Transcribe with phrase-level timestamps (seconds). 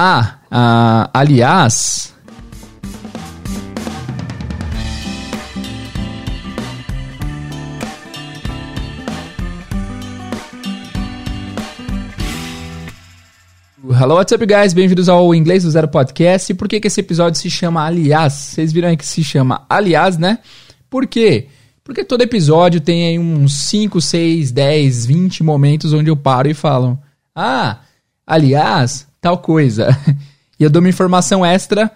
[0.00, 2.14] Ah, ah aliás.
[13.90, 14.72] Hello, what's up, guys?
[14.72, 16.52] Bem-vindos ao Inglês do Zero Podcast.
[16.52, 18.34] E por que, que esse episódio se chama Aliás?
[18.34, 20.38] Vocês viram aí que se chama Aliás, né?
[20.88, 21.48] Por quê?
[21.82, 26.54] Porque todo episódio tem aí uns 5, 6, 10, 20 momentos onde eu paro e
[26.54, 26.96] falo:
[27.34, 27.80] Ah,
[28.24, 29.88] aliás, tal coisa.
[30.60, 31.88] E eu dou uma informação extra,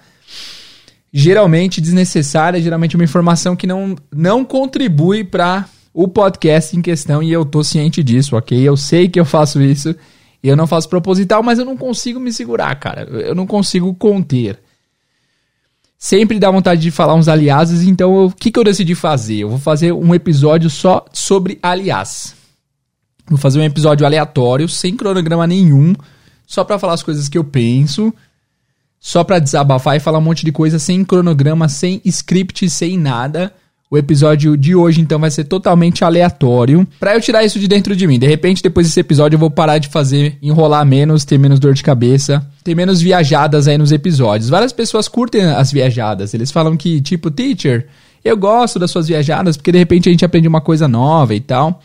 [1.13, 7.33] geralmente desnecessária, geralmente uma informação que não, não contribui para o podcast em questão e
[7.33, 8.57] eu tô ciente disso, ok?
[8.57, 9.93] Eu sei que eu faço isso
[10.43, 13.03] e eu não faço proposital, mas eu não consigo me segurar, cara.
[13.03, 14.59] Eu não consigo conter.
[15.99, 19.39] Sempre dá vontade de falar uns aliases, então o que, que eu decidi fazer?
[19.39, 22.35] Eu vou fazer um episódio só sobre aliás.
[23.29, 25.95] Vou fazer um episódio aleatório, sem cronograma nenhum,
[26.53, 28.13] só para falar as coisas que eu penso,
[29.01, 33.51] só para desabafar e falar um monte de coisa sem cronograma, sem script, sem nada.
[33.91, 37.97] O episódio de hoje então vai ser totalmente aleatório, para eu tirar isso de dentro
[37.97, 38.19] de mim.
[38.19, 41.73] De repente, depois desse episódio eu vou parar de fazer, enrolar menos, ter menos dor
[41.73, 44.51] de cabeça, ter menos viajadas aí nos episódios.
[44.51, 46.35] Várias pessoas curtem as viajadas.
[46.35, 47.87] Eles falam que tipo, teacher,
[48.23, 51.41] eu gosto das suas viajadas porque de repente a gente aprende uma coisa nova e
[51.41, 51.81] tal.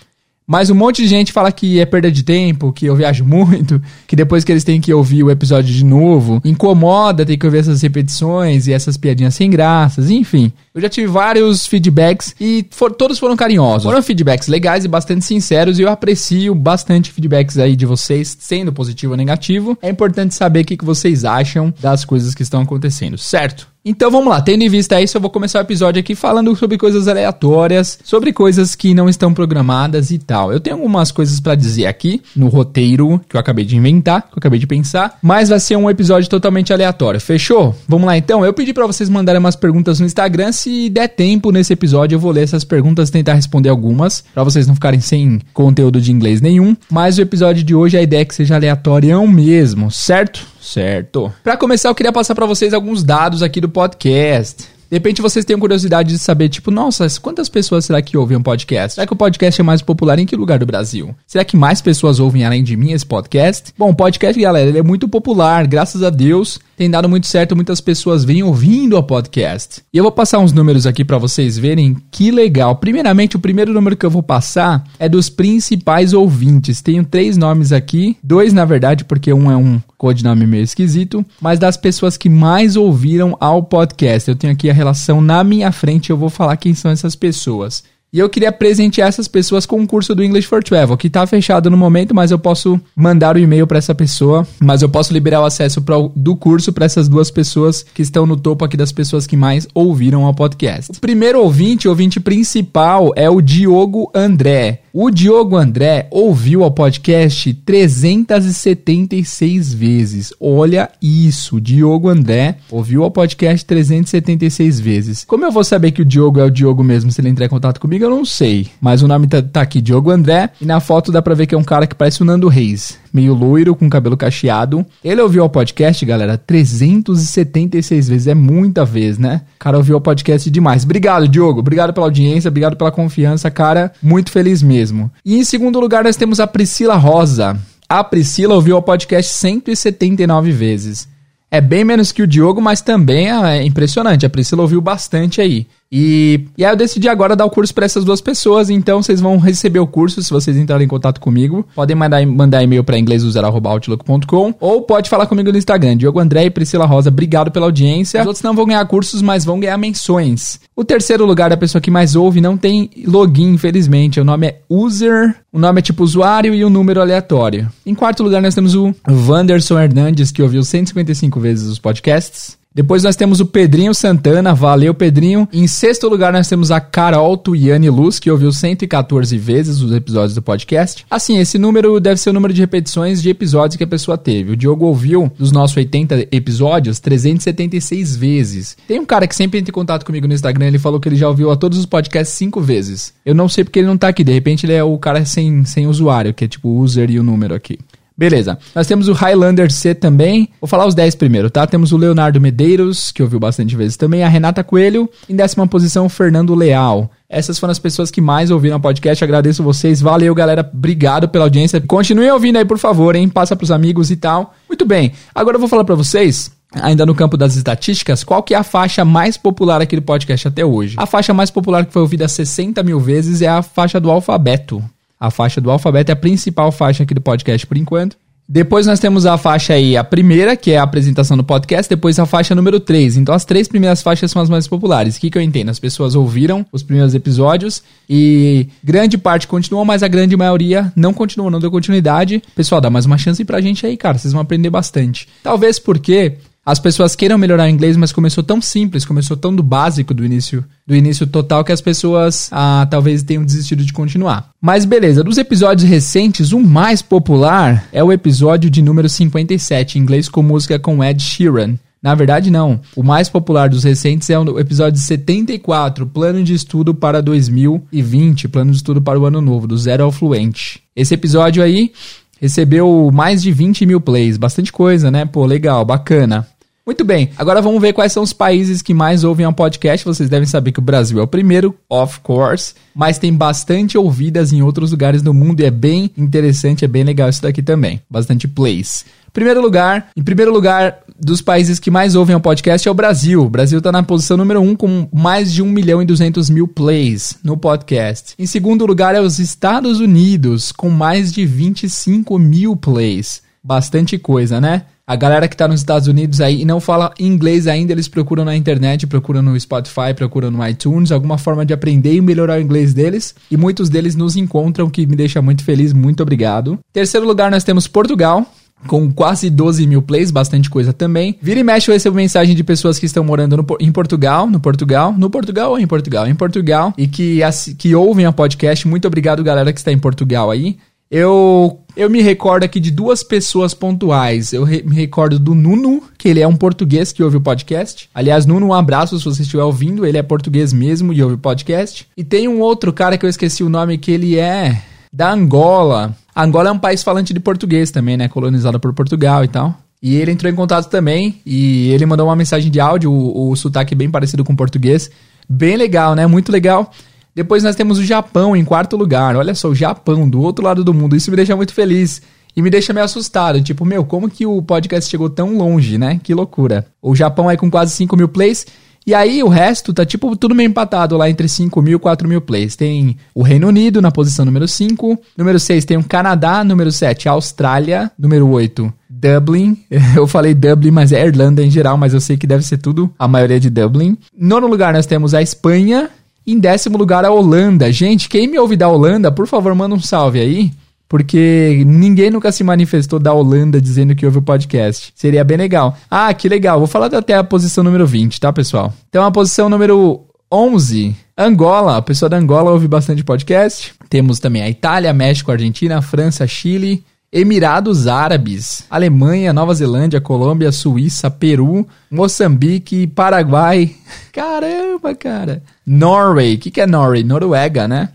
[0.50, 3.82] Mas um monte de gente fala que é perda de tempo, que eu viajo muito,
[4.08, 7.58] que depois que eles têm que ouvir o episódio de novo, incomoda ter que ouvir
[7.58, 10.54] essas repetições e essas piadinhas sem graças, enfim.
[10.74, 13.84] Eu já tive vários feedbacks e for, todos foram carinhosos.
[13.84, 18.72] Foram feedbacks legais e bastante sinceros e eu aprecio bastante feedbacks aí de vocês, sendo
[18.72, 19.78] positivo ou negativo.
[19.82, 23.68] É importante saber o que, que vocês acham das coisas que estão acontecendo, certo?
[23.90, 26.78] Então vamos lá, tendo em vista isso, eu vou começar o episódio aqui falando sobre
[26.78, 30.52] coisas aleatórias, sobre coisas que não estão programadas e tal.
[30.52, 34.34] Eu tenho algumas coisas para dizer aqui no roteiro que eu acabei de inventar, que
[34.34, 37.22] eu acabei de pensar, mas vai ser um episódio totalmente aleatório.
[37.22, 37.74] Fechou?
[37.88, 38.46] Vamos lá então.
[38.46, 42.20] Eu pedi para vocês mandarem umas perguntas no Instagram, se der tempo nesse episódio eu
[42.20, 46.42] vou ler essas perguntas tentar responder algumas, para vocês não ficarem sem conteúdo de inglês
[46.42, 46.76] nenhum.
[46.92, 50.57] Mas o episódio de hoje a ideia é que seja aleatório mesmo, certo?
[50.68, 51.34] Certo.
[51.42, 54.68] Para começar, eu queria passar para vocês alguns dados aqui do podcast.
[54.90, 58.44] De repente vocês têm curiosidade de saber, tipo, nossa, quantas pessoas será que ouvem um
[58.44, 58.96] podcast?
[58.96, 61.14] Será que o podcast é mais popular em que lugar do Brasil?
[61.26, 63.74] Será que mais pessoas ouvem além de mim esse podcast?
[63.78, 66.60] Bom, o podcast, galera, ele é muito popular, graças a Deus.
[66.78, 69.82] Tem dado muito certo, muitas pessoas vêm ouvindo o podcast.
[69.92, 72.76] E eu vou passar uns números aqui para vocês verem que legal.
[72.76, 76.80] Primeiramente, o primeiro número que eu vou passar é dos principais ouvintes.
[76.82, 81.58] Tenho três nomes aqui, dois na verdade, porque um é um codinome meio esquisito, mas
[81.58, 84.30] das pessoas que mais ouviram ao podcast.
[84.30, 87.84] Eu tenho aqui a relação na minha frente, eu vou falar quem são essas pessoas.
[88.12, 91.28] E eu queria presentear essas pessoas com o curso do English for Travel, que está
[91.28, 94.88] fechado no momento, mas eu posso mandar o um e-mail para essa pessoa, mas eu
[94.88, 98.64] posso liberar o acesso pro, do curso para essas duas pessoas que estão no topo
[98.64, 100.94] aqui das pessoas que mais ouviram ao podcast.
[100.98, 104.84] O primeiro ouvinte, o ouvinte principal, é o Diogo André.
[105.00, 110.34] O Diogo André ouviu ao podcast 376 vezes.
[110.42, 115.24] Olha isso, Diogo André ouviu ao podcast 376 vezes.
[115.24, 117.50] Como eu vou saber que o Diogo é o Diogo mesmo se ele entrar em
[117.50, 118.06] contato comigo?
[118.06, 118.70] eu não sei.
[118.82, 120.50] Mas o nome tá, tá, aqui, Diogo André.
[120.60, 122.98] E na foto dá pra ver que é um cara que parece o Nando Reis.
[123.14, 124.86] Meio loiro, com cabelo cacheado.
[125.04, 128.28] Ele ouviu o podcast, galera, 376 vezes.
[128.28, 129.42] É muita vez, né?
[129.56, 130.84] O cara ouviu o podcast demais.
[130.84, 131.60] Obrigado, Diogo.
[131.60, 133.92] Obrigado pela audiência, obrigado pela confiança, cara.
[134.02, 135.12] Muito feliz mesmo.
[135.26, 137.58] E em segundo lugar, nós temos a Priscila Rosa.
[137.90, 141.08] A Priscila ouviu o podcast 179 vezes.
[141.50, 144.26] É bem menos que o Diogo, mas também é impressionante.
[144.26, 145.66] A Priscila ouviu bastante aí.
[145.92, 149.22] E, e aí eu decidi agora dar o curso para essas duas pessoas, então vocês
[149.22, 151.66] vão receber o curso se vocês entrarem em contato comigo.
[151.74, 156.50] Podem mandar, mandar e-mail para inglêsuser.outlook.com ou pode falar comigo no Instagram, Diogo André e
[156.50, 157.10] Priscila Rosa.
[157.10, 158.22] Obrigado pela audiência.
[158.22, 160.60] Os outros não vão ganhar cursos, mas vão ganhar menções.
[160.76, 164.20] O terceiro lugar da pessoa que mais ouve não tem login, infelizmente.
[164.20, 167.72] O nome é user, o nome é tipo usuário e o um número aleatório.
[167.86, 172.58] Em quarto lugar nós temos o Wanderson Hernandes, que ouviu 155 vezes os podcasts.
[172.78, 175.50] Depois nós temos o Pedrinho Santana, valeu Pedrinho.
[175.52, 180.36] Em sexto lugar nós temos a Carol Tuiane Luz, que ouviu 114 vezes os episódios
[180.36, 181.04] do podcast.
[181.10, 184.52] Assim, esse número deve ser o número de repetições de episódios que a pessoa teve.
[184.52, 188.78] O Diogo ouviu dos nossos 80 episódios 376 vezes.
[188.88, 191.16] Tem um cara que sempre entra em contato comigo no Instagram, ele falou que ele
[191.16, 193.12] já ouviu a todos os podcasts 5 vezes.
[193.26, 195.66] Eu não sei porque ele não tá aqui, de repente ele é o cara sem,
[195.66, 197.80] sem usuário, que é tipo o user e o número aqui.
[198.18, 198.58] Beleza.
[198.74, 200.50] Nós temos o Highlander C também.
[200.60, 201.68] Vou falar os 10 primeiro, tá?
[201.68, 204.24] Temos o Leonardo Medeiros, que ouviu bastante vezes também.
[204.24, 205.08] A Renata Coelho.
[205.30, 207.12] Em décima posição, o Fernando Leal.
[207.30, 209.24] Essas foram as pessoas que mais ouviram o podcast.
[209.24, 210.02] Agradeço vocês.
[210.02, 210.68] Valeu, galera.
[210.74, 211.80] Obrigado pela audiência.
[211.80, 213.30] Continue ouvindo aí, por favor, hein?
[213.30, 214.56] Passa pros amigos e tal.
[214.68, 218.54] Muito bem, agora eu vou falar para vocês ainda no campo das estatísticas, qual que
[218.54, 220.96] é a faixa mais popular aqui do podcast até hoje?
[220.98, 224.84] A faixa mais popular que foi ouvida 60 mil vezes é a faixa do alfabeto.
[225.20, 228.18] A faixa do alfabeto é a principal faixa aqui do podcast por enquanto.
[228.50, 232.18] Depois nós temos a faixa aí, a primeira, que é a apresentação do podcast, depois
[232.18, 233.18] a faixa número 3.
[233.18, 235.18] Então as três primeiras faixas são as mais populares.
[235.18, 235.68] O que, que eu entendo?
[235.68, 241.14] As pessoas ouviram os primeiros episódios e grande parte continuou, mas a grande maioria não
[241.14, 242.42] continuou, não deu continuidade.
[242.56, 244.18] Pessoal, dá mais uma chance pra gente aí, cara.
[244.18, 245.28] Vocês vão aprender bastante.
[245.44, 246.38] Talvez porque
[246.68, 250.26] as pessoas queiram melhorar o inglês, mas começou tão simples, começou tão do básico do
[250.26, 254.50] início, do início total que as pessoas ah, talvez tenham desistido de continuar.
[254.62, 260.28] Mas beleza, dos episódios recentes, o mais popular é o episódio de número 57, inglês
[260.28, 261.76] com música com Ed Sheeran.
[262.04, 262.82] Na verdade, não.
[262.98, 268.72] O mais popular dos recentes é o episódio 74, Plano de Estudo para 2020, Plano
[268.72, 270.82] de Estudo para o Ano Novo, do Zero ao Fluente.
[270.94, 271.94] Esse episódio aí
[272.42, 275.26] recebeu mais de 20 mil plays, bastante coisa, né?
[275.26, 276.46] Pô, legal, bacana.
[276.88, 280.06] Muito bem, agora vamos ver quais são os países que mais ouvem um podcast.
[280.06, 284.54] Vocês devem saber que o Brasil é o primeiro, of course, mas tem bastante ouvidas
[284.54, 288.00] em outros lugares do mundo e é bem interessante, é bem legal isso daqui também.
[288.10, 289.04] Bastante plays.
[289.34, 293.44] Primeiro lugar, em primeiro lugar dos países que mais ouvem o podcast é o Brasil.
[293.44, 296.50] O Brasil está na posição número 1 um, com mais de 1 milhão e 200
[296.50, 298.34] mil plays no podcast.
[298.40, 303.42] Em segundo lugar é os Estados Unidos, com mais de 25 mil plays.
[303.62, 304.84] Bastante coisa, né?
[305.10, 308.44] A galera que tá nos Estados Unidos aí e não fala inglês ainda, eles procuram
[308.44, 312.62] na internet, procuram no Spotify, procuram no iTunes, alguma forma de aprender e melhorar o
[312.62, 313.34] inglês deles.
[313.50, 315.94] E muitos deles nos encontram, que me deixa muito feliz.
[315.94, 316.78] Muito obrigado.
[316.92, 318.46] Terceiro lugar, nós temos Portugal,
[318.86, 321.38] com quase 12 mil plays, bastante coisa também.
[321.42, 324.60] Vira e mexe eu recebo mensagem de pessoas que estão morando no, em Portugal, no
[324.60, 326.28] Portugal, no Portugal ou em Portugal?
[326.28, 327.40] Em Portugal, e que,
[327.78, 328.86] que ouvem a podcast.
[328.86, 330.78] Muito obrigado, galera que está em Portugal aí.
[331.10, 334.52] Eu, eu me recordo aqui de duas pessoas pontuais.
[334.52, 338.10] Eu re, me recordo do Nuno, que ele é um português que ouve o podcast.
[338.14, 340.06] Aliás, Nuno, um abraço se você estiver ouvindo.
[340.06, 342.08] Ele é português mesmo e ouve o podcast.
[342.18, 344.82] E tem um outro cara que eu esqueci o nome, que ele é
[345.14, 346.16] da Angola.
[346.36, 348.28] A Angola é um país falante de português também, né?
[348.28, 349.76] Colonizado por Portugal e tal.
[350.02, 353.56] E ele entrou em contato também e ele mandou uma mensagem de áudio, o, o
[353.56, 355.10] sotaque bem parecido com português.
[355.50, 356.28] Bem legal, né?
[356.28, 356.92] Muito legal.
[357.38, 359.36] Depois nós temos o Japão em quarto lugar.
[359.36, 361.16] Olha só, o Japão, do outro lado do mundo.
[361.16, 362.20] Isso me deixa muito feliz.
[362.56, 363.62] E me deixa meio assustado.
[363.62, 366.20] Tipo, meu, como que o podcast chegou tão longe, né?
[366.24, 366.88] Que loucura.
[367.00, 368.66] O Japão é com quase 5 mil plays.
[369.06, 372.28] E aí o resto tá tipo tudo meio empatado lá entre 5 mil e 4
[372.28, 372.76] mil plays.
[372.76, 375.20] Tem o Reino Unido na posição número 5.
[375.38, 376.64] Número 6 tem o Canadá.
[376.64, 378.12] Número 7, Austrália.
[378.18, 379.78] Número 8, Dublin.
[380.18, 383.14] Eu falei Dublin, mas é Irlanda em geral, mas eu sei que deve ser tudo
[383.20, 384.18] a maioria de Dublin.
[384.36, 386.10] Nono lugar nós temos a Espanha.
[386.48, 387.92] Em décimo lugar, a Holanda.
[387.92, 390.72] Gente, quem me ouve da Holanda, por favor, manda um salve aí.
[391.10, 395.12] Porque ninguém nunca se manifestou da Holanda dizendo que ouve o podcast.
[395.16, 395.98] Seria bem legal.
[396.10, 396.80] Ah, que legal.
[396.80, 398.94] Vou falar até a posição número 20, tá, pessoal?
[399.10, 400.22] Então, a posição número
[400.52, 401.98] 11, Angola.
[401.98, 403.94] A pessoa da Angola ouve bastante podcast.
[404.10, 411.30] Temos também a Itália, México, Argentina, França, Chile, Emirados Árabes, Alemanha, Nova Zelândia, Colômbia, Suíça,
[411.30, 413.96] Peru, Moçambique, Paraguai.
[414.32, 415.62] Caramba, cara.
[415.86, 416.56] Norway.
[416.56, 417.24] O que, que é Norway?
[417.24, 418.10] Noruega, né?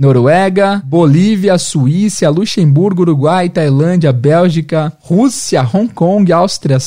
[0.00, 6.78] Noruega, Bolívia, Suíça, Luxemburgo, Uruguai, Tailândia, Bélgica, Rússia, Hong Kong, Áustria.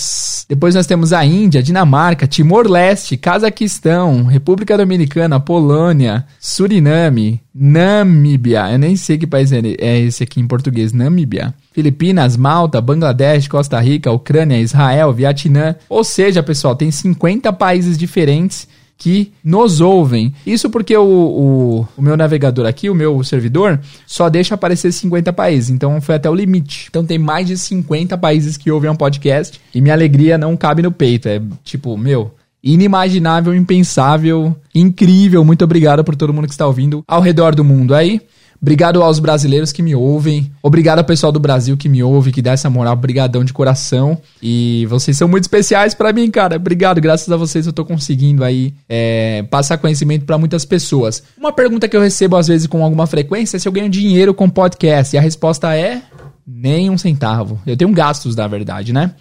[0.50, 8.72] Depois nós temos a Índia, Dinamarca, Timor-Leste, Cazaquistão, República Dominicana, Polônia, Suriname, Namíbia.
[8.72, 11.53] Eu nem sei que país é, esse aqui em português, Namíbia.
[11.72, 15.75] Filipinas, Malta, Bangladesh, Costa Rica, Ucrânia, Israel, Vietnã.
[15.88, 18.67] Ou seja, pessoal, tem 50 países diferentes
[18.98, 20.34] que nos ouvem.
[20.46, 25.34] Isso porque o, o, o, meu navegador aqui, o meu servidor, só deixa aparecer 50
[25.34, 25.70] países.
[25.70, 26.88] Então foi até o limite.
[26.90, 30.82] Então tem mais de 50 países que ouvem um podcast e minha alegria não cabe
[30.82, 31.28] no peito.
[31.28, 32.34] É tipo, meu.
[32.64, 35.44] Inimaginável, impensável, incrível.
[35.44, 38.22] Muito obrigado por todo mundo que está ouvindo ao redor do mundo aí.
[38.63, 40.50] Obrigado aos brasileiros que me ouvem.
[40.62, 42.93] Obrigado ao pessoal do Brasil que me ouve, que dá essa moral.
[42.93, 44.17] Obrigadão de coração.
[44.41, 46.55] E vocês são muito especiais para mim, cara.
[46.55, 47.01] Obrigado.
[47.01, 51.22] Graças a vocês eu tô conseguindo aí é, passar conhecimento para muitas pessoas.
[51.38, 54.34] Uma pergunta que eu recebo às vezes com alguma frequência é se eu ganho dinheiro
[54.34, 55.13] com podcast.
[55.13, 56.01] E a resposta é
[56.48, 57.60] nem um centavo.
[57.67, 59.13] Eu tenho gastos, na verdade, né?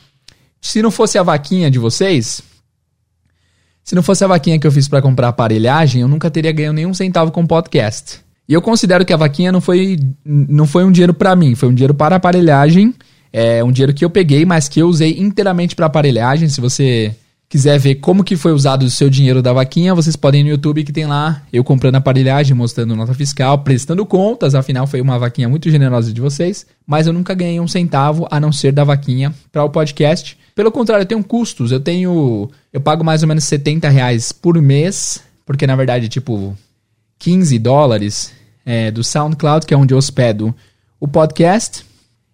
[0.61, 2.41] Se não fosse a vaquinha de vocês,
[3.83, 6.73] se não fosse a vaquinha que eu fiz para comprar aparelhagem, eu nunca teria ganho
[6.73, 8.21] nenhum centavo com podcast.
[8.53, 11.71] E eu considero que a vaquinha não foi, não foi um dinheiro para mim, foi
[11.71, 12.93] um dinheiro para aparelhagem.
[13.33, 16.51] É um dinheiro que eu peguei, mas que eu usei inteiramente para aparelhagem.
[16.51, 17.17] Se você
[17.49, 20.51] quiser ver como que foi usado o seu dinheiro da vaquinha, vocês podem ir no
[20.51, 25.19] YouTube que tem lá eu comprando aparelhagem, mostrando nota fiscal, prestando contas, afinal foi uma
[25.19, 28.85] vaquinha muito generosa de vocês, mas eu nunca ganhei um centavo a não ser da
[28.85, 30.37] vaquinha para o podcast.
[30.55, 34.61] Pelo contrário, eu tenho custos, eu tenho, eu pago mais ou menos 70 reais por
[34.61, 36.55] mês, porque na verdade, tipo,
[37.19, 40.55] 15 dólares é, do SoundCloud, que é onde eu hospedo
[41.01, 41.85] o podcast.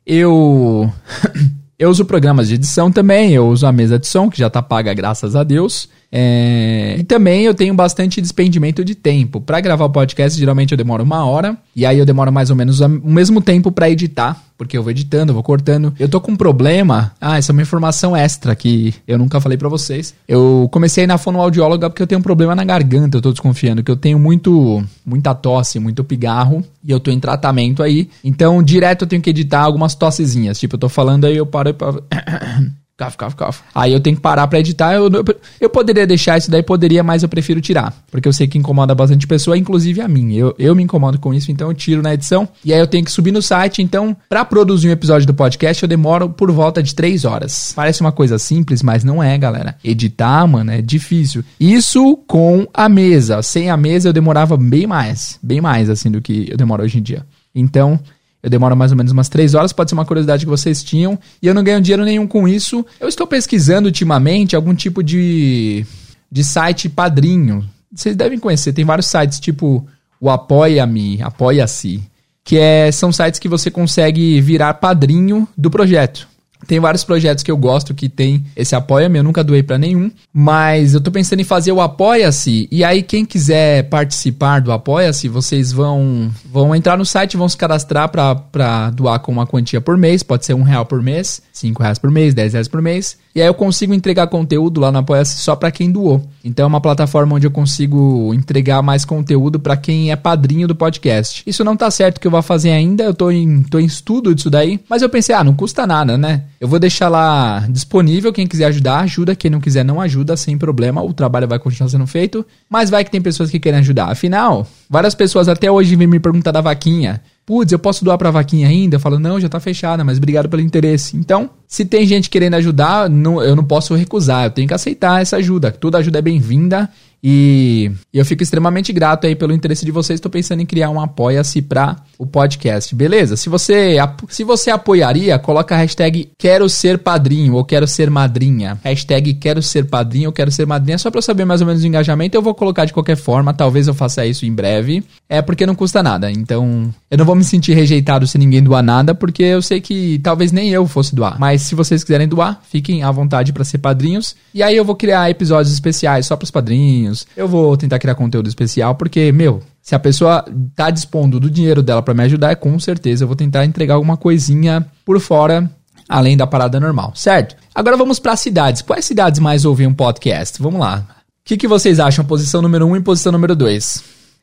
[0.07, 0.93] Eu
[1.79, 4.63] eu uso programas de edição também, eu uso a mesa de som, que já está
[4.63, 5.89] paga, graças a Deus.
[6.11, 6.97] É...
[6.99, 9.41] E também eu tenho bastante despendimento de tempo.
[9.41, 11.57] Para gravar o podcast, geralmente eu demoro uma hora.
[11.77, 14.43] E aí eu demoro mais ou menos o mesmo tempo para editar.
[14.57, 15.95] Porque eu vou editando, eu vou cortando.
[16.01, 17.13] Eu tô com um problema.
[17.21, 20.15] Ah, essa é uma informação extra que eu nunca falei para vocês.
[20.27, 23.17] Eu comecei na fonoaudióloga porque eu tenho um problema na garganta.
[23.17, 26.65] Eu tô desconfiando que eu tenho muito, muita tosse, muito pigarro.
[26.85, 28.09] E eu tô em tratamento aí.
[28.25, 30.59] Então, direto eu tenho que editar algumas tossezinhas.
[30.59, 31.75] Tipo, eu tô falando aí, eu paro e.
[32.99, 33.63] Caf, caf, caf.
[33.73, 34.93] Aí eu tenho que parar pra editar.
[34.93, 35.25] Eu, eu,
[35.61, 37.95] eu, poderia deixar isso daí, poderia, mas eu prefiro tirar.
[38.11, 40.35] Porque eu sei que incomoda bastante pessoa, inclusive a mim.
[40.35, 42.49] Eu, eu me incomodo com isso, então eu tiro na edição.
[42.65, 43.81] E aí eu tenho que subir no site.
[43.81, 47.73] Então, pra produzir um episódio do podcast, eu demoro por volta de 3 horas.
[47.77, 49.77] Parece uma coisa simples, mas não é, galera.
[49.85, 51.45] Editar, mano, é difícil.
[51.61, 53.41] Isso com a mesa.
[53.43, 55.39] Sem a mesa eu demorava bem mais.
[55.41, 57.25] Bem mais, assim, do que eu demoro hoje em dia.
[57.55, 58.01] Então,
[58.43, 61.19] eu demoro mais ou menos umas três horas, pode ser uma curiosidade que vocês tinham,
[61.43, 62.85] e eu não ganho dinheiro nenhum com isso.
[63.01, 65.85] Eu estou pesquisando ultimamente algum tipo de,
[66.31, 67.69] de site padrinho.
[67.93, 69.87] Vocês devem conhecer, tem vários sites tipo
[70.21, 72.03] o Apoia-me, Apoia-se,
[72.45, 76.29] que é, são sites que você consegue virar padrinho do projeto.
[76.67, 80.11] Tem vários projetos que eu gosto que tem esse apoia-me, eu nunca doei para nenhum,
[80.33, 82.69] mas eu tô pensando em fazer o apoia-se.
[82.71, 87.57] E aí quem quiser participar do apoia-se, vocês vão vão entrar no site, vão se
[87.57, 91.83] cadastrar para doar com uma quantia por mês, pode ser um real por mês, cinco
[91.83, 94.99] reais por mês, dez reais por mês e aí eu consigo entregar conteúdo lá no
[94.99, 96.21] Apoia-se só para quem doou.
[96.45, 100.75] Então é uma plataforma onde eu consigo entregar mais conteúdo para quem é padrinho do
[100.75, 101.45] podcast.
[101.47, 104.35] Isso não tá certo que eu vou fazer ainda, eu tô em, tô em estudo
[104.35, 106.47] disso daí, mas eu pensei, ah, não custa nada, né?
[106.61, 110.59] Eu vou deixar lá disponível, quem quiser ajudar, ajuda, quem não quiser não ajuda, sem
[110.59, 114.11] problema, o trabalho vai continuar sendo feito, mas vai que tem pessoas que querem ajudar.
[114.11, 117.23] Afinal, várias pessoas até hoje vêm me perguntar da vaquinha.
[117.49, 118.97] Putz, eu posso doar pra vaquinha ainda?
[118.97, 121.17] Eu falo, não, já tá fechada, mas obrigado pelo interesse.
[121.17, 125.23] Então, se tem gente querendo ajudar, não, eu não posso recusar, eu tenho que aceitar
[125.23, 125.73] essa ajuda.
[125.73, 126.91] Toda ajuda é bem-vinda
[127.23, 130.19] e eu fico extremamente grato aí pelo interesse de vocês.
[130.19, 133.37] Estou pensando em criar um apoia-se para o podcast, beleza?
[133.37, 133.97] Se você,
[134.29, 138.79] se você apoiaria, coloca a hashtag quero ser padrinho ou quero ser madrinha.
[138.85, 141.83] Hashtag quero ser padrinho ou quero ser madrinha, só para eu saber mais ou menos
[141.83, 142.37] o engajamento.
[142.37, 145.03] Eu vou colocar de qualquer forma, talvez eu faça isso em breve.
[145.29, 148.83] É porque não custa nada, então eu não vou me sentir rejeitado se ninguém doar
[148.83, 151.39] nada, porque eu sei que talvez nem eu fosse doar.
[151.39, 154.37] Mas se vocês quiserem doar, fiquem à vontade para ser padrinhos.
[154.55, 158.15] E aí eu vou criar episódios especiais só para os padrinhos eu vou tentar criar
[158.15, 162.57] conteúdo especial, porque, meu, se a pessoa tá dispondo do dinheiro dela para me ajudar,
[162.57, 165.71] com certeza eu vou tentar entregar alguma coisinha por fora,
[166.09, 167.57] além da parada normal, certo?
[167.75, 168.83] Agora vamos para cidades.
[168.83, 170.61] Quais cidades mais ouvem um podcast?
[170.61, 171.07] Vamos lá.
[171.09, 172.25] O que, que vocês acham?
[172.25, 174.03] Posição número 1 um e posição número 2.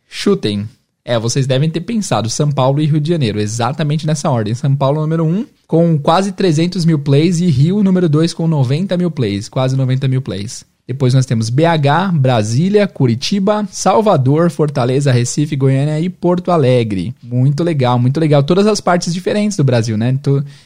[0.10, 0.68] Chutem.
[1.08, 4.56] É, vocês devem ter pensado São Paulo e Rio de Janeiro, exatamente nessa ordem.
[4.56, 8.48] São Paulo número 1 um, com quase 300 mil plays e Rio número 2 com
[8.48, 10.66] 90 mil plays, quase 90 mil plays.
[10.88, 17.14] Depois nós temos BH, Brasília, Curitiba, Salvador, Fortaleza, Recife, Goiânia e Porto Alegre.
[17.24, 18.44] Muito legal, muito legal.
[18.44, 20.16] Todas as partes diferentes do Brasil, né?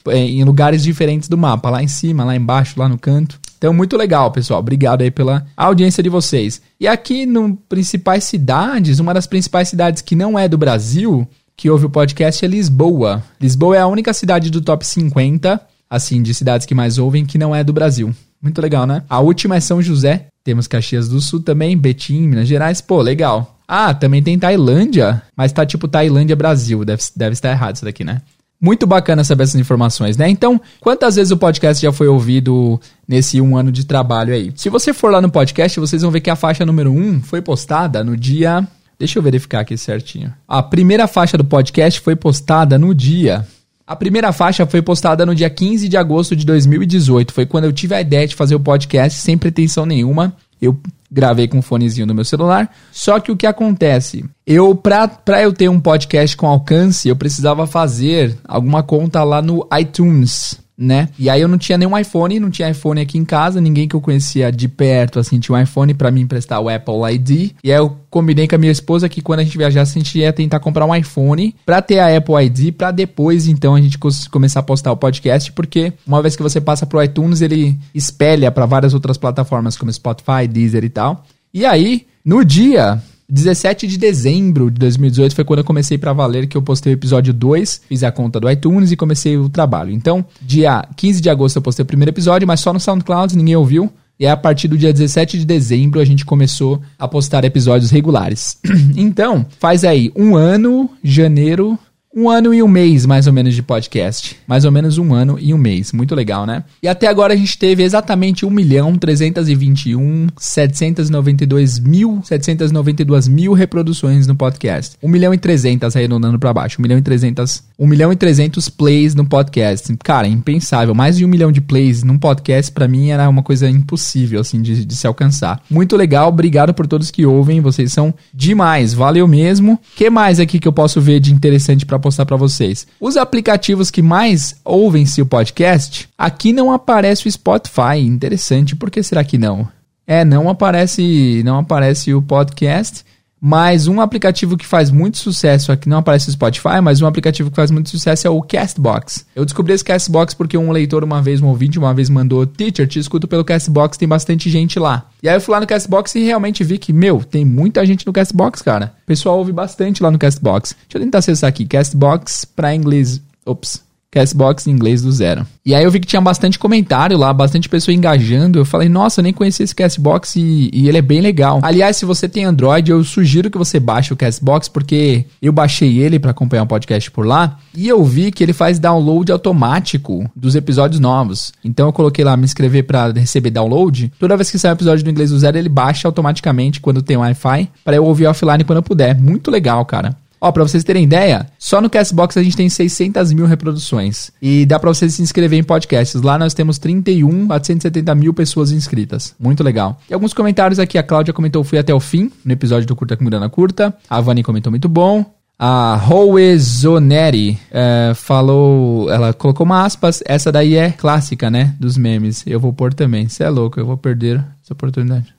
[0.09, 3.39] É, em lugares diferentes do mapa, lá em cima, lá embaixo, lá no canto.
[3.57, 4.59] Então, muito legal, pessoal.
[4.59, 6.61] Obrigado aí pela audiência de vocês.
[6.79, 11.69] E aqui no principais cidades, uma das principais cidades que não é do Brasil, que
[11.69, 13.23] ouve o podcast é Lisboa.
[13.39, 17.37] Lisboa é a única cidade do top 50, assim, de cidades que mais ouvem, que
[17.37, 18.13] não é do Brasil.
[18.41, 19.03] Muito legal, né?
[19.09, 20.27] A última é São José.
[20.43, 22.81] Temos Caxias do Sul também, Betim, Minas Gerais.
[22.81, 23.57] Pô, legal.
[23.67, 26.83] Ah, também tem Tailândia, mas tá tipo Tailândia Brasil.
[26.83, 28.21] Deve, deve estar errado isso daqui, né?
[28.61, 30.27] Muito bacana saber essas informações, né?
[30.27, 34.51] Então, quantas vezes o podcast já foi ouvido nesse um ano de trabalho aí?
[34.55, 37.21] Se você for lá no podcast, vocês vão ver que a faixa número 1 um
[37.21, 38.67] foi postada no dia.
[38.97, 40.33] Deixa eu verificar aqui certinho.
[40.47, 43.45] A primeira faixa do podcast foi postada no dia
[43.89, 47.33] a primeira faixa foi postada no dia 15 de agosto de 2018.
[47.33, 50.31] Foi quando eu tive a ideia de fazer o podcast sem pretensão nenhuma.
[50.61, 50.79] Eu
[51.11, 52.71] gravei com um fonezinho no meu celular.
[52.91, 54.23] Só que o que acontece?
[54.45, 59.41] Eu, pra, pra eu ter um podcast com alcance, eu precisava fazer alguma conta lá
[59.41, 60.59] no iTunes.
[60.79, 61.09] Né?
[61.19, 63.95] E aí eu não tinha nenhum iPhone, não tinha iPhone aqui em casa, ninguém que
[63.95, 67.51] eu conhecia de perto, assim, tinha um iPhone para mim emprestar o Apple ID.
[67.61, 70.17] E aí eu combinei com a minha esposa que quando a gente viajasse, a gente
[70.17, 73.97] ia tentar comprar um iPhone pra ter a Apple ID, pra depois, então, a gente
[74.31, 78.49] começar a postar o podcast, porque uma vez que você passa pro iTunes, ele espelha
[78.51, 81.25] para várias outras plataformas, como Spotify, Deezer e tal.
[81.53, 86.47] E aí, no dia 17 de dezembro de 2018 foi quando eu comecei para valer
[86.47, 89.91] que eu postei o episódio 2, fiz a conta do iTunes e comecei o trabalho.
[89.91, 93.55] Então, dia 15 de agosto eu postei o primeiro episódio, mas só no SoundCloud, ninguém
[93.55, 93.91] ouviu.
[94.19, 98.57] E a partir do dia 17 de dezembro a gente começou a postar episódios regulares.
[98.97, 101.79] então, faz aí um ano, janeiro,
[102.15, 104.35] um ano e um mês, mais ou menos, de podcast.
[104.47, 105.91] Mais ou menos um ano e um mês.
[105.93, 106.63] Muito legal, né?
[106.81, 114.25] E até agora a gente teve exatamente 1 milhão 321 792 mil 792 mil reproduções
[114.25, 114.95] no podcast.
[115.01, 116.77] 1 milhão e 300 arredondando para baixo.
[116.79, 119.95] 1 milhão e 300 1 milhão e 300 plays no podcast.
[120.03, 120.95] Cara, impensável.
[120.95, 124.61] Mais de um milhão de plays num podcast para mim era uma coisa impossível, assim,
[124.61, 125.61] de, de se alcançar.
[125.69, 126.29] Muito legal.
[126.29, 127.61] Obrigado por todos que ouvem.
[127.61, 128.93] Vocês são demais.
[128.93, 129.79] Valeu mesmo.
[129.95, 132.87] que mais aqui que eu posso ver de interessante para postar para vocês.
[132.99, 137.99] Os aplicativos que mais ouvem-se o podcast, aqui não aparece o Spotify.
[137.99, 139.67] Interessante, por que será que não?
[140.07, 143.05] É, não aparece, não aparece o podcast.
[143.41, 147.49] Mas um aplicativo que faz muito sucesso aqui, não aparece no Spotify, mas um aplicativo
[147.49, 149.25] que faz muito sucesso é o Castbox.
[149.35, 152.87] Eu descobri esse Castbox porque um leitor uma vez, um ouvinte uma vez mandou, Teacher,
[152.87, 155.05] te escuto pelo Castbox, tem bastante gente lá.
[155.23, 158.05] E aí eu fui lá no Castbox e realmente vi que, meu, tem muita gente
[158.05, 158.93] no Castbox, cara.
[159.03, 160.75] O pessoal ouve bastante lá no Castbox.
[160.83, 163.21] Deixa eu tentar acessar aqui, Castbox para inglês.
[163.45, 163.88] Ops.
[164.11, 165.45] Castbox em inglês do zero.
[165.63, 168.57] E aí eu vi que tinha bastante comentário lá, bastante pessoa engajando.
[168.57, 171.59] Eu falei, nossa, eu nem conhecia esse Castbox e, e, ele é bem legal.
[171.61, 175.99] Aliás, se você tem Android, eu sugiro que você baixe o Castbox, porque eu baixei
[175.99, 177.59] ele para acompanhar o um podcast por lá.
[177.75, 181.53] E eu vi que ele faz download automático dos episódios novos.
[181.63, 184.11] Então eu coloquei lá me inscrever para receber download.
[184.17, 187.17] Toda vez que sai um episódio do inglês do zero, ele baixa automaticamente quando tem
[187.17, 189.15] Wi-Fi, para eu ouvir offline quando eu puder.
[189.19, 190.15] Muito legal, cara.
[190.41, 194.31] Ó, pra vocês terem ideia, só no Castbox a gente tem 600 mil reproduções.
[194.41, 196.21] E dá pra vocês se inscrever em podcasts.
[196.21, 199.35] Lá nós temos 31, 470 mil pessoas inscritas.
[199.39, 199.99] Muito legal.
[200.09, 200.97] E alguns comentários aqui.
[200.97, 203.93] A Cláudia comentou, fui até o fim, no episódio do Curta com Grana Curta.
[204.09, 205.25] A Vani comentou muito bom.
[205.61, 211.97] A Howe Zoneri é, falou, ela colocou uma aspas, essa daí é clássica, né, dos
[211.97, 212.45] memes.
[212.47, 213.27] Eu vou pôr também.
[213.27, 215.35] Você é louco, eu vou perder essa oportunidade.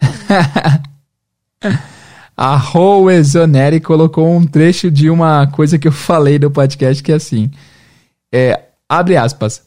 [2.36, 7.12] A Howe Zoneri colocou um trecho de uma coisa que eu falei no podcast que
[7.12, 7.48] é assim.
[8.32, 9.62] É, abre aspas.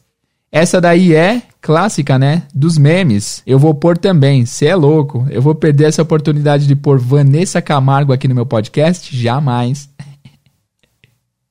[0.52, 2.42] Essa daí é clássica, né?
[2.54, 3.42] Dos memes.
[3.46, 4.44] Eu vou pôr também.
[4.44, 5.26] Você é louco.
[5.30, 9.14] Eu vou perder essa oportunidade de pôr Vanessa Camargo aqui no meu podcast?
[9.16, 9.88] Jamais.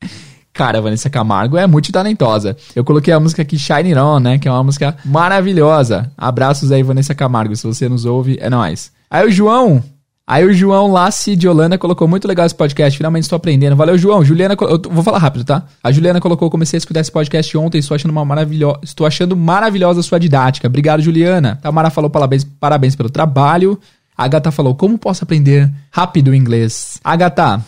[0.53, 2.55] Cara, Vanessa Camargo é muito talentosa.
[2.75, 4.37] Eu coloquei a música aqui Shine On, né?
[4.37, 6.11] Que é uma música maravilhosa.
[6.15, 7.55] Abraços aí, Vanessa Camargo.
[7.55, 8.91] Se você nos ouve, é nóis.
[9.09, 9.83] Aí o João
[10.29, 12.97] Aí o João Lassi de Holanda colocou muito legal esse podcast.
[12.97, 13.77] Finalmente estou aprendendo.
[13.77, 14.25] Valeu, João.
[14.25, 15.63] Juliana, eu vou falar rápido, tá?
[15.81, 19.37] A Juliana colocou, comecei a escutar esse podcast ontem, estou achando uma maravilhosa, estou achando
[19.37, 20.67] maravilhosa a sua didática.
[20.67, 21.57] Obrigado, Juliana.
[21.61, 23.79] Tamara falou parabéns, parabéns pelo trabalho.
[24.17, 26.99] A Agatha falou, como posso aprender rápido inglês?
[27.01, 27.63] Agatha,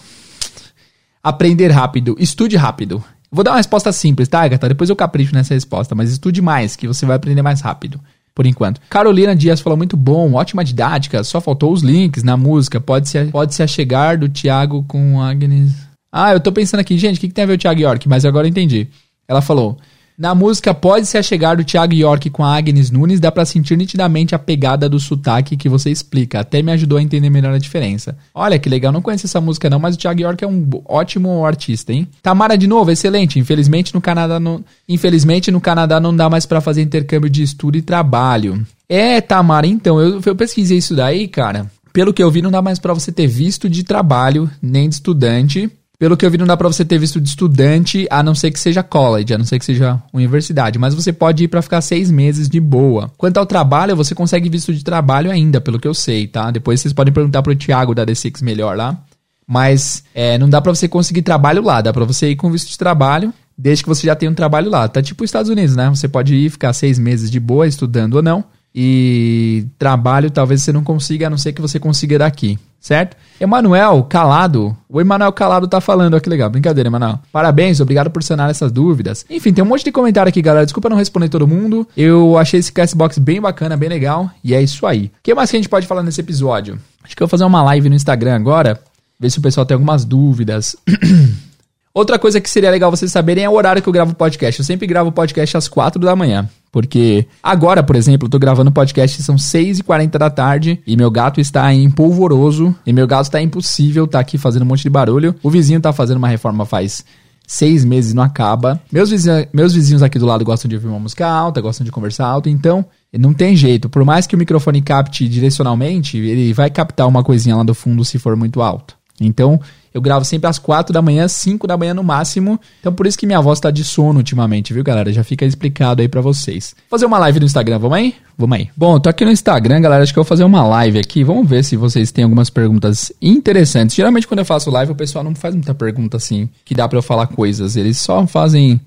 [1.24, 3.02] aprender rápido, estude rápido.
[3.32, 4.67] Vou dar uma resposta simples, tá, Agatha?
[4.67, 8.02] Depois eu capricho nessa resposta, mas estude mais, que você vai aprender mais rápido
[8.39, 8.80] por enquanto.
[8.89, 12.80] Carolina Dias falou muito bom, ótima didática, só faltou os links na música.
[12.80, 15.73] Pode se, pode se achegar do Thiago com Agnes.
[16.10, 18.08] Ah, eu tô pensando aqui, gente, o que, que tem a ver o Thiago York?
[18.08, 18.88] Mas agora eu entendi.
[19.28, 19.78] Ela falou:
[20.20, 23.78] na música Pode Se Achegar do Thiago York com a Agnes Nunes, dá para sentir
[23.78, 26.42] nitidamente a pegada do sotaque que você explica.
[26.42, 28.18] Até me ajudou a entender melhor a diferença.
[28.36, 31.46] Olha que legal, não conheço essa música não, mas o Thiago York é um ótimo
[31.46, 32.06] artista, hein?
[32.22, 33.40] Tamara de novo, excelente.
[33.40, 37.78] Infelizmente no Canadá não, infelizmente no Canadá não dá mais para fazer intercâmbio de estudo
[37.78, 38.62] e trabalho.
[38.90, 41.72] É, Tamara, então, eu, eu pesquisei isso daí, cara.
[41.94, 44.96] Pelo que eu vi, não dá mais para você ter visto de trabalho, nem de
[44.96, 45.72] estudante.
[46.00, 48.52] Pelo que eu vi, não dá pra você ter visto de estudante, a não ser
[48.52, 50.80] que seja college, a não ser que seja universidade.
[50.80, 53.12] Mas você pode ir para ficar seis meses de boa.
[53.18, 56.52] Quanto ao trabalho, você consegue visto de trabalho ainda, pelo que eu sei, tá?
[56.52, 58.98] Depois vocês podem perguntar pro Thiago da D6 melhor lá.
[59.46, 62.70] Mas é, não dá para você conseguir trabalho lá, dá pra você ir com visto
[62.70, 64.88] de trabalho, desde que você já tenha um trabalho lá.
[64.88, 65.90] Tá tipo os Estados Unidos, né?
[65.90, 68.46] Você pode ir ficar seis meses de boa, estudando ou não.
[68.74, 73.18] E trabalho talvez você não consiga, a não ser que você consiga daqui certo?
[73.40, 74.76] Emanuel Calado.
[74.88, 76.50] O Emanuel Calado tá falando, ó que legal.
[76.50, 77.20] Brincadeira, Emanuel.
[77.32, 79.26] Parabéns, obrigado por sanar essas dúvidas.
[79.30, 80.66] Enfim, tem um monte de comentário aqui, galera.
[80.66, 81.88] Desculpa não responder todo mundo.
[81.96, 84.32] Eu achei esse Castbox bem bacana, bem legal.
[84.44, 85.06] E é isso aí.
[85.06, 86.80] O que mais que a gente pode falar nesse episódio?
[87.04, 88.80] Acho que eu vou fazer uma live no Instagram agora.
[89.20, 90.76] Ver se o pessoal tem algumas dúvidas.
[91.93, 94.60] Outra coisa que seria legal vocês saberem é o horário que eu gravo o podcast.
[94.60, 96.47] Eu sempre gravo o podcast às 4 da manhã.
[96.71, 101.41] Porque agora, por exemplo, eu tô gravando podcast, são 6h40 da tarde, e meu gato
[101.41, 105.36] está em polvoroso, e meu gato está impossível, tá aqui fazendo um monte de barulho.
[105.41, 107.04] O vizinho tá fazendo uma reforma faz
[107.47, 108.80] seis meses e não acaba.
[108.91, 111.91] Meus vizinhos, meus vizinhos aqui do lado gostam de ouvir uma música alta, gostam de
[111.91, 113.89] conversar alto, então não tem jeito.
[113.89, 118.06] Por mais que o microfone capte direcionalmente, ele vai captar uma coisinha lá do fundo
[118.06, 118.95] se for muito alto.
[119.19, 119.60] Então,
[119.93, 122.60] eu gravo sempre às 4 da manhã, 5 da manhã no máximo.
[122.80, 125.12] Então por isso que minha voz tá de sono ultimamente, viu, galera?
[125.12, 126.75] Já fica explicado aí para vocês.
[126.89, 128.15] Fazer uma live no Instagram, vamos aí?
[128.38, 128.69] Vamos aí.
[128.75, 130.04] Bom, tô aqui no Instagram, galera.
[130.04, 131.23] Acho que eu vou fazer uma live aqui.
[131.23, 133.95] Vamos ver se vocês têm algumas perguntas interessantes.
[133.95, 136.97] Geralmente quando eu faço live, o pessoal não faz muita pergunta assim, que dá para
[136.97, 137.75] eu falar coisas.
[137.75, 138.80] Eles só fazem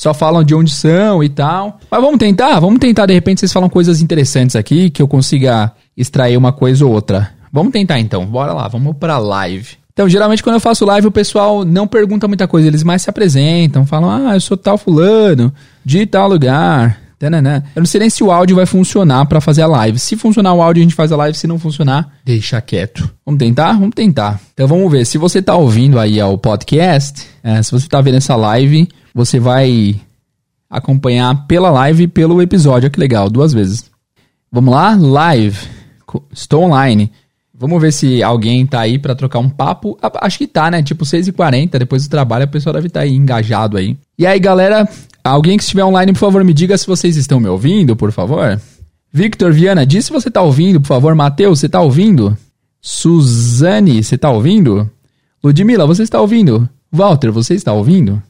[0.00, 1.78] só falam de onde são e tal.
[1.90, 5.72] Mas vamos tentar, vamos tentar, de repente vocês falam coisas interessantes aqui, que eu consiga
[5.94, 7.30] extrair uma coisa ou outra.
[7.52, 9.76] Vamos tentar então, bora lá, vamos pra live.
[9.92, 13.10] Então, geralmente quando eu faço live, o pessoal não pergunta muita coisa, eles mais se
[13.10, 15.52] apresentam, falam, ah, eu sou tal fulano,
[15.84, 16.98] de tal lugar.
[17.20, 17.62] Tanana.
[17.76, 19.98] Eu não sei nem se o áudio vai funcionar para fazer a live.
[19.98, 21.36] Se funcionar o áudio, a gente faz a live.
[21.36, 23.10] Se não funcionar, deixa quieto.
[23.26, 23.74] Vamos tentar?
[23.74, 24.40] Vamos tentar.
[24.54, 25.04] Então vamos ver.
[25.04, 29.38] Se você tá ouvindo aí o podcast, é, se você tá vendo essa live, você
[29.38, 30.00] vai
[30.70, 32.86] acompanhar pela live e pelo episódio.
[32.86, 33.90] Olha que legal, duas vezes.
[34.50, 34.96] Vamos lá?
[34.98, 35.58] Live.
[36.32, 37.12] Estou online.
[37.60, 39.98] Vamos ver se alguém tá aí para trocar um papo.
[40.22, 40.82] Acho que tá, né?
[40.82, 43.98] Tipo 6h40, depois do trabalho, a pessoa deve estar tá aí engajado aí.
[44.18, 44.88] E aí, galera,
[45.22, 48.58] alguém que estiver online, por favor, me diga se vocês estão me ouvindo, por favor.
[49.12, 51.14] Victor Viana, diz se você tá ouvindo, por favor.
[51.14, 52.34] Matheus, você tá ouvindo?
[52.80, 54.90] Suzane, você tá ouvindo?
[55.44, 56.66] Ludmila, você está ouvindo?
[56.90, 58.22] Walter, você está ouvindo?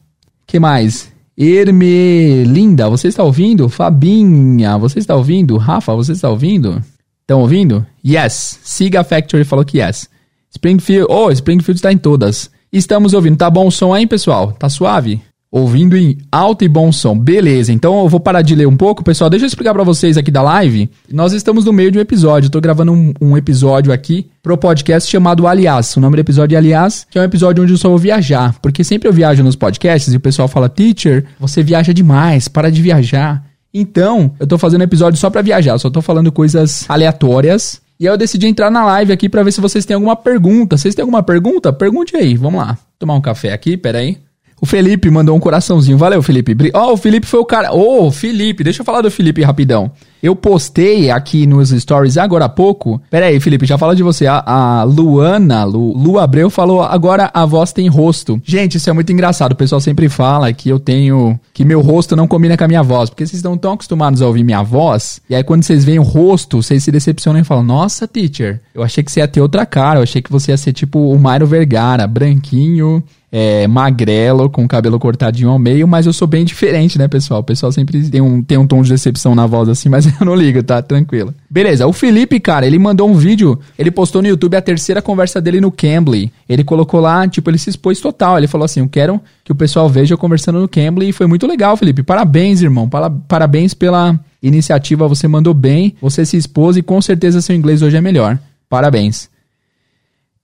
[0.45, 1.09] que mais?
[1.37, 3.69] Ermelinda, você está ouvindo?
[3.69, 5.55] Fabinha, você está ouvindo?
[5.55, 6.83] Rafa, você está ouvindo?
[7.31, 7.85] Estão ouvindo?
[8.05, 8.59] Yes.
[8.61, 10.09] Siga Factory falou que yes.
[10.53, 11.07] Springfield.
[11.09, 12.51] Oh, Springfield está em todas.
[12.73, 13.37] Estamos ouvindo.
[13.37, 14.51] Tá bom o som aí, pessoal?
[14.51, 15.21] Tá suave?
[15.49, 17.17] Ouvindo em alto e bom som.
[17.17, 19.01] Beleza, então eu vou parar de ler um pouco.
[19.01, 20.89] Pessoal, deixa eu explicar para vocês aqui da live.
[21.09, 22.49] Nós estamos no meio de um episódio.
[22.49, 25.95] Tô gravando um, um, episódio aqui pro podcast chamado Aliás.
[25.95, 28.59] O nome do episódio é Aliás, que é um episódio onde eu só vou viajar.
[28.61, 32.69] Porque sempre eu viajo nos podcasts e o pessoal fala, teacher, você viaja demais, para
[32.69, 33.50] de viajar.
[33.73, 37.81] Então, eu tô fazendo episódio só pra viajar, só tô falando coisas aleatórias.
[37.99, 40.75] E aí eu decidi entrar na live aqui para ver se vocês têm alguma pergunta.
[40.75, 41.71] Vocês têm alguma pergunta?
[41.71, 42.77] Pergunte aí, vamos lá.
[42.97, 44.17] Tomar um café aqui, pera aí.
[44.61, 45.97] O Felipe mandou um coraçãozinho.
[45.97, 46.55] Valeu, Felipe.
[46.71, 47.73] Ó, oh, o Felipe foi o cara.
[47.73, 49.91] Ô, oh, Felipe, deixa eu falar do Felipe rapidão.
[50.21, 53.01] Eu postei aqui nos stories agora há pouco.
[53.09, 54.27] Pera aí, Felipe, já fala de você.
[54.27, 58.39] A, a Luana, Lu, Lu Abreu, falou agora a voz tem rosto.
[58.45, 59.53] Gente, isso é muito engraçado.
[59.53, 61.39] O pessoal sempre fala que eu tenho.
[61.51, 63.09] que meu rosto não combina com a minha voz.
[63.09, 65.19] Porque vocês estão tão acostumados a ouvir minha voz.
[65.27, 68.83] E aí quando vocês veem o rosto, vocês se decepcionam e falam: Nossa, teacher, eu
[68.83, 69.97] achei que você ia ter outra cara.
[69.97, 74.67] Eu achei que você ia ser tipo o Mairo Vergara, branquinho é, magrelo, com o
[74.67, 77.39] cabelo cortadinho ao meio, mas eu sou bem diferente, né, pessoal?
[77.39, 80.25] O pessoal sempre tem um, tem um tom de decepção na voz assim, mas eu
[80.25, 80.81] não ligo, tá?
[80.81, 81.33] Tranquilo.
[81.49, 85.39] Beleza, o Felipe, cara, ele mandou um vídeo, ele postou no YouTube a terceira conversa
[85.39, 86.31] dele no Cambly.
[86.49, 88.37] Ele colocou lá, tipo, ele se expôs total.
[88.37, 91.09] Ele falou assim: Eu quero que o pessoal veja eu conversando no Cambly.
[91.09, 92.03] E foi muito legal, Felipe.
[92.03, 92.89] Parabéns, irmão.
[93.27, 95.07] Parabéns pela iniciativa.
[95.07, 98.37] Você mandou bem, você se expôs e com certeza seu inglês hoje é melhor.
[98.67, 99.29] Parabéns.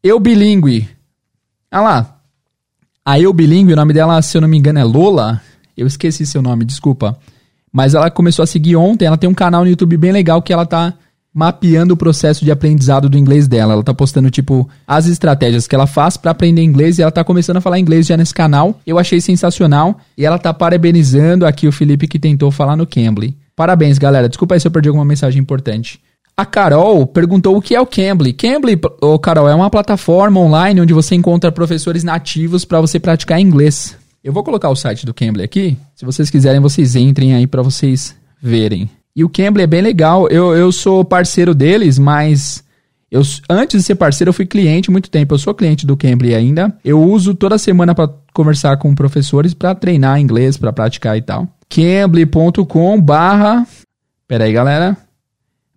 [0.02, 0.88] Eu bilíngue.
[1.70, 2.17] Ah lá,
[3.08, 5.42] a Eu Bilingue, o nome dela, se eu não me engano, é Lola.
[5.78, 7.18] Eu esqueci seu nome, desculpa.
[7.72, 9.06] Mas ela começou a seguir ontem.
[9.06, 10.94] Ela tem um canal no YouTube bem legal que ela tá
[11.34, 13.72] mapeando o processo de aprendizado do inglês dela.
[13.72, 17.24] Ela tá postando, tipo, as estratégias que ela faz para aprender inglês e ela tá
[17.24, 18.78] começando a falar inglês já nesse canal.
[18.86, 20.02] Eu achei sensacional.
[20.18, 23.38] E ela tá parabenizando aqui o Felipe que tentou falar no Cambly.
[23.56, 24.28] Parabéns, galera.
[24.28, 26.02] Desculpa aí se eu perdi alguma mensagem importante.
[26.40, 28.32] A Carol perguntou o que é o Cambly.
[28.32, 33.42] Cambly, oh, Carol, é uma plataforma online onde você encontra professores nativos para você praticar
[33.42, 33.98] inglês.
[34.24, 35.76] Eu vou colocar o site do Cambly aqui.
[35.96, 38.88] Se vocês quiserem, vocês entrem aí para vocês verem.
[39.16, 40.28] E o Cambly é bem legal.
[40.28, 42.64] Eu, eu sou parceiro deles, mas
[43.10, 45.34] eu, antes de ser parceiro, eu fui cliente muito tempo.
[45.34, 46.72] Eu sou cliente do Cambly ainda.
[46.86, 51.48] Eu uso toda semana para conversar com professores para treinar inglês, para praticar e tal.
[51.68, 53.66] Cambly.com barra...
[54.28, 55.07] Pera aí, galera.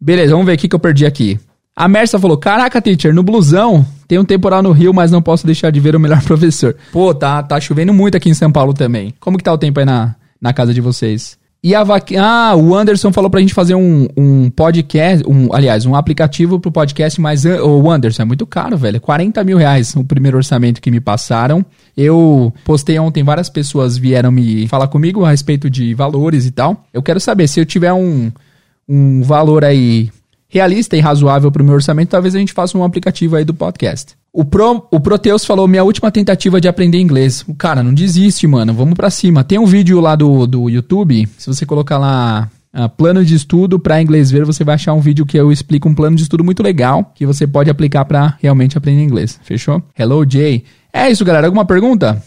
[0.00, 1.38] Beleza, vamos ver o que, eu perdi aqui.
[1.76, 5.46] A Mersa falou: Caraca, teacher, no blusão tem um temporal no Rio, mas não posso
[5.46, 6.74] deixar de ver o melhor professor.
[6.90, 9.14] Pô, tá, tá chovendo muito aqui em São Paulo também.
[9.20, 11.38] Como que tá o tempo aí na, na casa de vocês?
[11.62, 12.10] E a vac...
[12.16, 16.72] Ah, o Anderson falou pra gente fazer um, um podcast, um, aliás, um aplicativo pro
[16.72, 18.98] podcast, mas o Anderson é muito caro, velho.
[18.98, 21.64] 40 mil reais o primeiro orçamento que me passaram.
[21.94, 26.82] Eu postei ontem, várias pessoas vieram me falar comigo a respeito de valores e tal.
[26.94, 28.32] Eu quero saber se eu tiver um
[28.90, 30.11] um valor aí
[30.48, 33.55] realista e razoável para o meu orçamento, talvez a gente faça um aplicativo aí do
[33.55, 34.16] podcast.
[34.33, 37.44] O, Pro, o Proteus falou: minha última tentativa de aprender inglês.
[37.46, 38.74] O cara, não desiste, mano.
[38.74, 39.44] Vamos pra cima.
[39.44, 41.29] Tem um vídeo lá do, do YouTube.
[41.38, 45.00] Se você colocar lá uh, plano de estudo para inglês ver, você vai achar um
[45.00, 48.37] vídeo que eu explico um plano de estudo muito legal que você pode aplicar para
[48.40, 49.38] realmente aprender inglês.
[49.42, 49.83] Fechou?
[49.98, 50.64] Hello, Jay.
[50.92, 51.46] É isso, galera.
[51.46, 52.22] Alguma pergunta?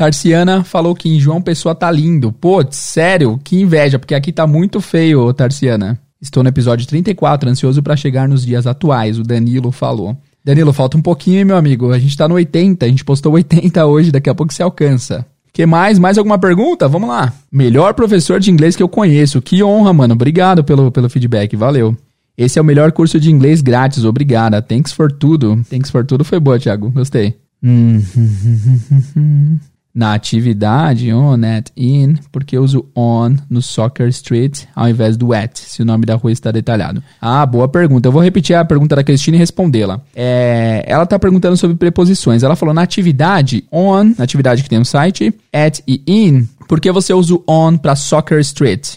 [0.00, 2.32] Tarciana falou que em João Pessoa tá lindo.
[2.32, 3.38] Pô, sério?
[3.44, 6.00] Que inveja, porque aqui tá muito feio, Tarciana.
[6.18, 10.16] Estou no episódio 34, ansioso para chegar nos dias atuais, o Danilo falou.
[10.42, 11.92] Danilo, falta um pouquinho, meu amigo.
[11.92, 15.26] A gente tá no 80, a gente postou 80 hoje, daqui a pouco você alcança.
[15.52, 15.98] Que mais?
[15.98, 16.88] Mais alguma pergunta?
[16.88, 17.34] Vamos lá.
[17.52, 19.42] Melhor professor de inglês que eu conheço.
[19.42, 20.14] Que honra, mano.
[20.14, 21.54] Obrigado pelo, pelo feedback.
[21.54, 21.94] Valeu.
[22.38, 24.06] Esse é o melhor curso de inglês grátis.
[24.06, 24.62] Obrigada.
[24.62, 25.62] Thanks for tudo.
[25.68, 26.88] Thanks for tudo foi boa, Thiago.
[26.88, 27.34] Gostei.
[29.92, 35.34] Na atividade on, at, in, porque eu uso on no Soccer Street ao invés do
[35.34, 37.02] at, se o nome da rua está detalhado.
[37.20, 38.06] Ah, boa pergunta.
[38.06, 40.00] Eu vou repetir a pergunta da Cristina e respondê-la.
[40.14, 42.44] É, ela está perguntando sobre preposições.
[42.44, 46.92] Ela falou na atividade on, na atividade que tem no site, at e in, porque
[46.92, 48.96] você usa o on para Soccer Street,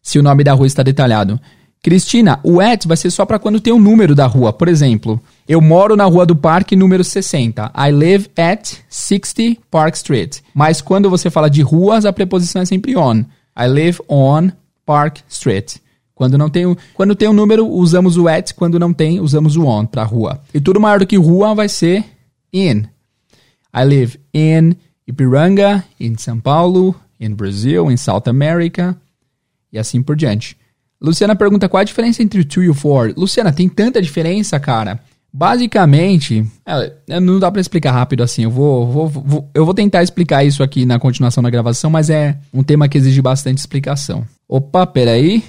[0.00, 1.40] se o nome da rua está detalhado.
[1.82, 4.52] Cristina, o at vai ser só para quando tem o um número da rua.
[4.52, 7.72] Por exemplo, eu moro na Rua do Parque número 60.
[7.76, 10.38] I live at 60 Park Street.
[10.54, 13.24] Mas quando você fala de ruas, a preposição é sempre on.
[13.58, 14.50] I live on
[14.86, 15.78] Park Street.
[16.14, 18.52] Quando não tem, quando tem um número, usamos o at.
[18.54, 20.40] Quando não tem, usamos o on para rua.
[20.54, 22.04] E tudo maior do que rua vai ser
[22.52, 22.84] in.
[23.74, 28.96] I live in Ipiranga, em São Paulo, em Brasil, em South America
[29.72, 30.56] e assim por diante.
[31.02, 33.12] Luciana pergunta qual a diferença entre o to e o for.
[33.16, 35.00] Luciana, tem tanta diferença, cara.
[35.32, 38.44] Basicamente, é, não dá para explicar rápido assim.
[38.44, 42.08] Eu vou, vou, vou, eu vou tentar explicar isso aqui na continuação da gravação, mas
[42.10, 44.24] é um tema que exige bastante explicação.
[44.48, 45.42] Opa, peraí.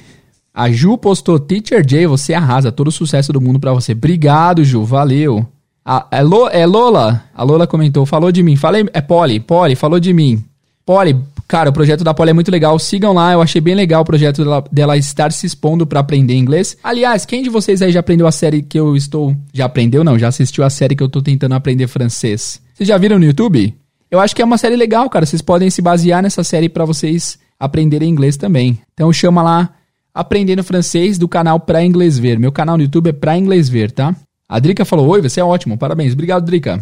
[0.53, 3.91] A Ju postou Teacher Jay, você arrasa, todo o sucesso do mundo para você.
[3.91, 5.45] Obrigado, Ju, valeu.
[5.85, 8.55] A, é, Lo, é Lola, a Lola comentou, falou de mim.
[8.55, 10.43] Falei, é Polly, Polly, falou de mim.
[10.85, 12.77] Polly, Cara, o projeto da Polly é muito legal.
[12.79, 16.35] Sigam lá, eu achei bem legal o projeto dela, dela estar se expondo para aprender
[16.35, 16.77] inglês.
[16.83, 19.35] Aliás, quem de vocês aí já aprendeu a série que eu estou.
[19.53, 20.03] Já aprendeu?
[20.03, 22.61] Não, já assistiu a série que eu tô tentando aprender francês.
[22.73, 23.75] Vocês já viram no YouTube?
[24.09, 25.25] Eu acho que é uma série legal, cara.
[25.25, 28.79] Vocês podem se basear nessa série para vocês aprenderem inglês também.
[28.93, 29.73] Então chama lá
[30.13, 32.37] Aprendendo Francês do canal Pra Inglês Ver.
[32.37, 34.15] Meu canal no YouTube é Pra Inglês Ver, tá?
[34.47, 36.13] A Drica falou: Oi, você é ótimo, parabéns.
[36.13, 36.79] Obrigado, Drica.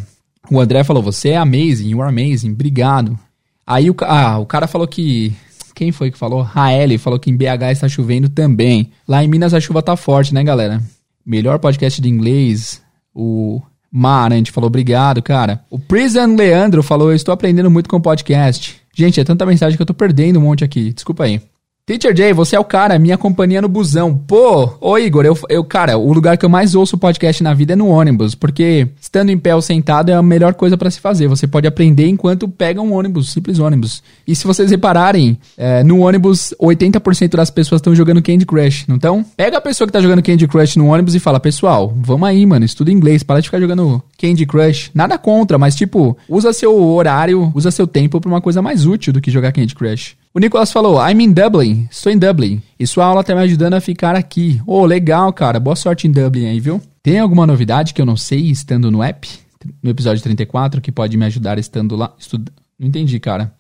[0.50, 2.52] O André falou: Você é amazing, you are amazing.
[2.52, 3.17] Obrigado.
[3.65, 5.34] Aí o, ah, o cara falou que.
[5.74, 6.41] Quem foi que falou?
[6.41, 8.91] Raeli falou que em BH está chovendo também.
[9.08, 10.82] Lá em Minas a chuva tá forte, né, galera?
[11.26, 12.82] Melhor podcast de inglês.
[13.15, 15.63] O Marante falou obrigado, cara.
[15.69, 18.82] O Prison Leandro falou: Eu estou aprendendo muito com o podcast.
[18.93, 20.93] Gente, é tanta mensagem que eu tô perdendo um monte aqui.
[20.93, 21.41] Desculpa aí.
[21.84, 24.15] Teacher Jay, você é o cara, minha companhia no busão.
[24.15, 27.74] Pô, ô Igor, eu, eu, cara, o lugar que eu mais ouço podcast na vida
[27.74, 31.00] é no ônibus, porque estando em pé ou sentado é a melhor coisa para se
[31.02, 31.28] fazer.
[31.28, 34.04] Você pode aprender enquanto pega um ônibus, simples ônibus.
[34.28, 38.98] E se vocês repararem, é, no ônibus, 80% das pessoas estão jogando Candy Crush, não
[38.98, 39.26] estão?
[39.36, 42.46] Pega a pessoa que tá jogando Candy Crush no ônibus e fala, pessoal, vamos aí,
[42.46, 44.91] mano, estuda inglês, para de ficar jogando Candy Crush.
[44.94, 49.12] Nada contra, mas tipo, usa seu horário, usa seu tempo pra uma coisa mais útil
[49.12, 50.15] do que jogar Candy Crush.
[50.34, 52.62] O Nicolas falou, I'm in Dublin, estou em Dublin.
[52.80, 54.62] E sua aula tá me ajudando a ficar aqui.
[54.65, 55.60] Oh, legal, cara.
[55.60, 56.82] Boa sorte em Dublin aí, viu?
[57.04, 59.28] Tem alguma novidade que eu não sei estando no app?
[59.84, 62.13] No episódio 34, que pode me ajudar estando lá?
[62.17, 62.50] Estuda...
[62.80, 63.54] Não entendi, cara.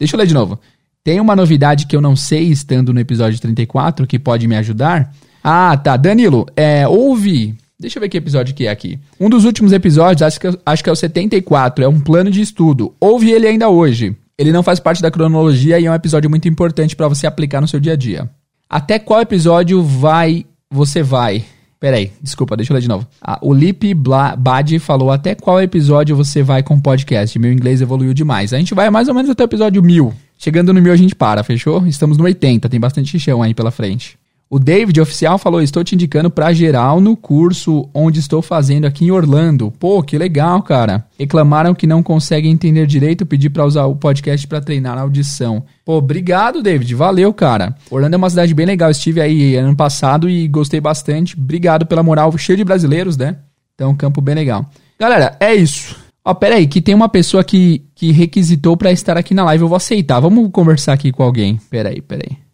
[0.00, 0.58] Deixa eu ler de novo.
[1.04, 5.14] Tem uma novidade que eu não sei estando no episódio 34 que pode me ajudar?
[5.44, 5.96] Ah, tá.
[5.96, 7.54] Danilo, é, ouve.
[7.78, 8.98] Deixa eu ver que episódio que é aqui.
[9.20, 12.40] Um dos últimos episódios, acho que, acho que é o 74, é um plano de
[12.40, 12.92] estudo.
[12.98, 14.16] Ouve ele ainda hoje.
[14.38, 17.60] Ele não faz parte da cronologia e é um episódio muito importante para você aplicar
[17.60, 18.28] no seu dia a dia.
[18.68, 21.44] Até qual episódio vai você vai?
[21.80, 23.06] Peraí, desculpa, deixa eu ler de novo.
[23.20, 27.38] Ah, o Lip Bad falou até qual episódio você vai com o podcast.
[27.38, 28.52] Meu inglês evoluiu demais.
[28.52, 30.12] A gente vai mais ou menos até o episódio 1000.
[30.38, 31.86] Chegando no 1000 a gente para, fechou?
[31.86, 34.18] Estamos no 80, tem bastante chão aí pela frente.
[34.48, 39.04] O David oficial falou: Estou te indicando para geral no curso onde estou fazendo aqui
[39.04, 39.72] em Orlando.
[39.72, 41.04] Pô, que legal, cara.
[41.18, 45.64] Reclamaram que não conseguem entender direito, pedi para usar o podcast para treinar a audição.
[45.84, 46.94] Pô, obrigado, David.
[46.94, 47.74] Valeu, cara.
[47.90, 48.90] Orlando é uma cidade bem legal.
[48.90, 51.36] Estive aí ano passado e gostei bastante.
[51.36, 53.36] Obrigado pela moral, cheio de brasileiros, né?
[53.74, 54.70] Então, campo bem legal.
[54.98, 55.96] Galera, é isso.
[56.24, 59.62] Ó, pera aí, que tem uma pessoa que, que requisitou para estar aqui na live.
[59.62, 60.20] Eu vou aceitar.
[60.20, 61.60] Vamos conversar aqui com alguém.
[61.68, 62.45] Pera aí, pera aí.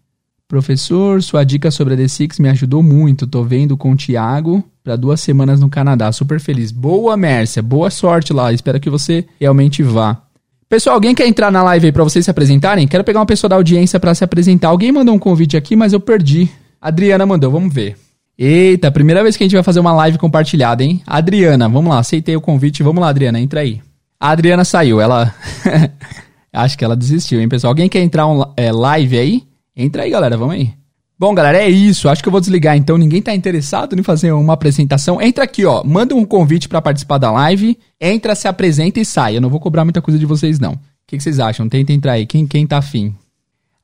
[0.53, 3.27] Professor, sua dica sobre a D6 me ajudou muito.
[3.27, 6.13] Tô vendo com o Thiago para duas semanas no Canadá.
[6.13, 6.71] Super feliz.
[6.71, 7.63] Boa, Mércia.
[7.63, 8.53] Boa sorte lá.
[8.53, 10.21] Espero que você realmente vá.
[10.69, 12.87] Pessoal, alguém quer entrar na live aí para vocês se apresentarem?
[12.87, 14.69] Quero pegar uma pessoa da audiência para se apresentar.
[14.69, 16.51] Alguém mandou um convite aqui, mas eu perdi.
[16.79, 17.97] Adriana mandou, vamos ver.
[18.37, 21.01] Eita, primeira vez que a gente vai fazer uma live compartilhada, hein?
[21.07, 22.83] Adriana, vamos lá, aceitei o convite.
[22.83, 23.81] Vamos lá, Adriana, entra aí.
[24.21, 25.35] A Adriana saiu, ela.
[26.53, 27.71] Acho que ela desistiu, hein, pessoal?
[27.71, 29.52] Alguém quer entrar um, é, live aí?
[29.77, 30.75] Entra aí, galera, vamos aí.
[31.19, 32.09] Bom, galera, é isso.
[32.09, 32.99] Acho que eu vou desligar então.
[32.99, 35.23] Ninguém tá interessado em fazer uma apresentação.
[35.23, 35.85] Entra aqui, ó.
[35.85, 37.79] Manda um convite para participar da live.
[38.01, 39.37] Entra, se apresenta e sai.
[39.37, 40.73] Eu não vou cobrar muita coisa de vocês, não.
[40.73, 41.69] O que, que vocês acham?
[41.69, 42.27] Tenta entrar aí.
[42.27, 43.15] Quem, quem tá afim?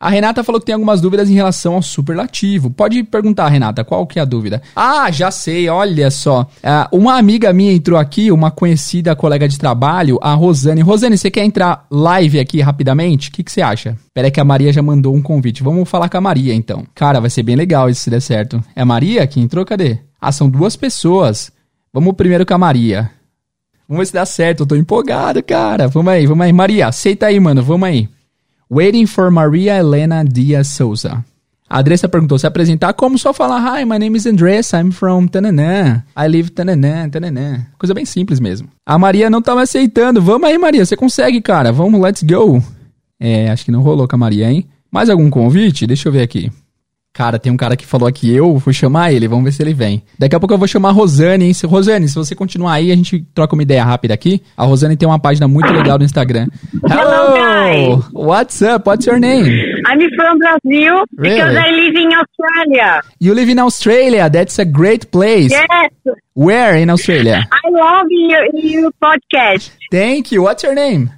[0.00, 2.70] A Renata falou que tem algumas dúvidas em relação ao superlativo.
[2.70, 4.62] Pode perguntar, Renata, qual que é a dúvida?
[4.76, 6.42] Ah, já sei, olha só.
[6.42, 10.82] Uh, uma amiga minha entrou aqui, uma conhecida colega de trabalho, a Rosane.
[10.82, 13.28] Rosane, você quer entrar live aqui rapidamente?
[13.28, 13.96] O que, que você acha?
[14.14, 15.64] Pera que a Maria já mandou um convite.
[15.64, 16.86] Vamos falar com a Maria, então.
[16.94, 18.62] Cara, vai ser bem legal isso se der certo.
[18.76, 19.64] É a Maria que entrou?
[19.64, 19.98] Cadê?
[20.20, 21.50] Ah, são duas pessoas.
[21.92, 23.10] Vamos primeiro com a Maria.
[23.88, 24.60] Vamos ver se dá certo.
[24.60, 25.88] Eu tô empolgado, cara.
[25.88, 26.52] Vamos aí, vamos aí.
[26.52, 27.64] Maria, aceita aí, mano.
[27.64, 28.08] Vamos aí.
[28.70, 31.24] Waiting for Maria Helena Diaz Souza.
[31.70, 35.26] A Andressa perguntou se apresentar como só falar Hi, my name is Andressa, I'm from
[35.26, 36.04] Tananã.
[36.14, 37.66] I live Tananã, Tananã.
[37.78, 38.68] Coisa bem simples mesmo.
[38.84, 40.20] A Maria não tava aceitando.
[40.20, 41.72] Vamos aí, Maria, você consegue, cara.
[41.72, 42.62] Vamos, let's go.
[43.18, 44.66] É, acho que não rolou com a Maria, hein?
[44.90, 45.86] Mais algum convite?
[45.86, 46.52] Deixa eu ver aqui.
[47.18, 49.74] Cara, tem um cara que falou aqui, eu vou chamar ele, vamos ver se ele
[49.74, 50.04] vem.
[50.16, 51.52] Daqui a pouco eu vou chamar a Rosane, hein?
[51.64, 54.40] Rosane, se você continuar aí, a gente troca uma ideia rápida aqui.
[54.56, 56.46] A Rosane tem uma página muito legal no Instagram.
[56.88, 58.08] Hello, guys!
[58.12, 58.88] What's up?
[58.88, 59.48] What's your name?
[59.84, 61.34] I'm from Brazil really?
[61.34, 63.00] because I live in Australia.
[63.20, 64.30] You live in Australia?
[64.30, 65.50] That's a great place.
[65.50, 65.90] Yes.
[66.34, 67.42] Where in Australia?
[67.50, 69.72] I love your, your podcast.
[69.90, 70.42] Thank you.
[70.42, 71.10] What's your name?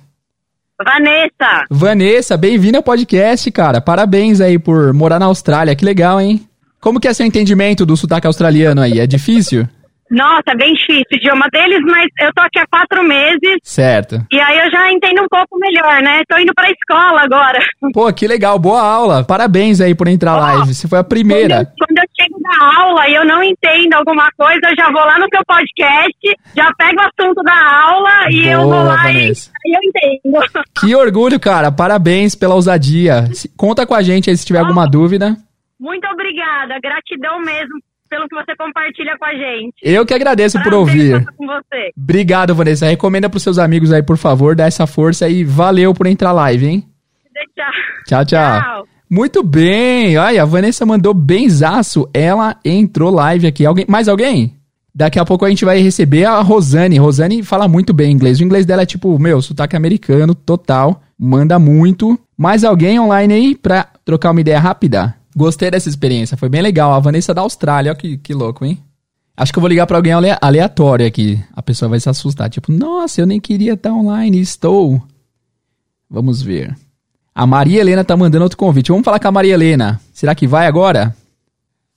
[0.85, 1.65] Vanessa.
[1.71, 3.81] Vanessa, bem-vinda ao podcast, cara.
[3.81, 5.77] Parabéns aí por morar na Austrália.
[5.77, 6.47] Que legal, hein?
[6.81, 8.99] Como que é seu entendimento do sotaque australiano aí?
[8.99, 9.69] É difícil?
[10.11, 13.59] Nossa, bem difícil o idioma deles, mas eu tô aqui há quatro meses.
[13.63, 14.21] Certo.
[14.33, 16.23] E aí eu já entendo um pouco melhor, né?
[16.29, 17.59] Tô indo pra escola agora.
[17.95, 19.25] Pô, que legal, boa aula.
[19.25, 20.75] Parabéns aí por entrar oh, live.
[20.75, 21.65] Você foi a primeira.
[21.65, 24.91] Quando eu, quando eu chego da aula e eu não entendo alguma coisa, eu já
[24.91, 28.83] vou lá no seu podcast, já pego o assunto da aula e boa, eu vou
[28.83, 29.51] lá Vanessa.
[29.65, 30.41] e, e eu entendo.
[30.81, 31.71] Que orgulho, cara.
[31.71, 33.29] Parabéns pela ousadia.
[33.57, 35.37] Conta com a gente aí se tiver oh, alguma dúvida.
[35.79, 36.79] Muito obrigada.
[36.81, 37.79] Gratidão mesmo
[38.11, 39.77] pelo que você compartilha com a gente.
[39.83, 41.27] Eu que agradeço Prazer por ouvir.
[41.37, 41.93] Com você.
[41.97, 42.87] Obrigado, Vanessa.
[42.87, 45.45] Recomenda pros seus amigos aí, por favor, dá essa força aí.
[45.45, 46.85] Valeu por entrar live, hein?
[48.07, 48.61] Tchau, tchau.
[48.61, 48.87] tchau.
[49.09, 50.19] Muito bem.
[50.19, 52.09] Olha, a Vanessa mandou benzaço.
[52.13, 53.65] Ela entrou live aqui.
[53.65, 54.57] Alguém, mais alguém?
[54.95, 56.99] Daqui a pouco a gente vai receber a Rosane.
[56.99, 58.41] Rosane fala muito bem inglês.
[58.41, 61.03] O inglês dela é tipo, meu, sotaque americano, total.
[61.19, 62.19] Manda muito.
[62.37, 65.15] Mais alguém online aí pra trocar uma ideia rápida?
[65.35, 66.93] Gostei dessa experiência, foi bem legal.
[66.93, 68.79] A Vanessa da Austrália, olha que, que louco, hein?
[69.37, 71.43] Acho que eu vou ligar para alguém aleatório aqui.
[71.55, 72.51] A pessoa vai se assustar.
[72.51, 75.03] Tipo, nossa, eu nem queria estar online, estou.
[76.11, 76.77] Vamos ver.
[77.35, 78.91] A Maria Helena tá mandando outro convite.
[78.91, 80.01] Vamos falar com a Maria Helena.
[80.13, 81.17] Será que vai agora?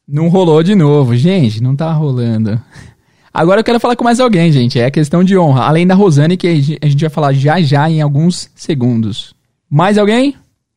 [0.08, 1.18] Não rolou de novo.
[1.18, 2.62] Gente, não tá rolando.
[3.34, 4.80] Agora eu quero falar com mais alguém, gente.
[4.80, 5.64] É questão de honra.
[5.64, 9.34] Além da Rosane, que a gente vai falar já já em alguns segundos.
[9.68, 10.36] Mais alguém?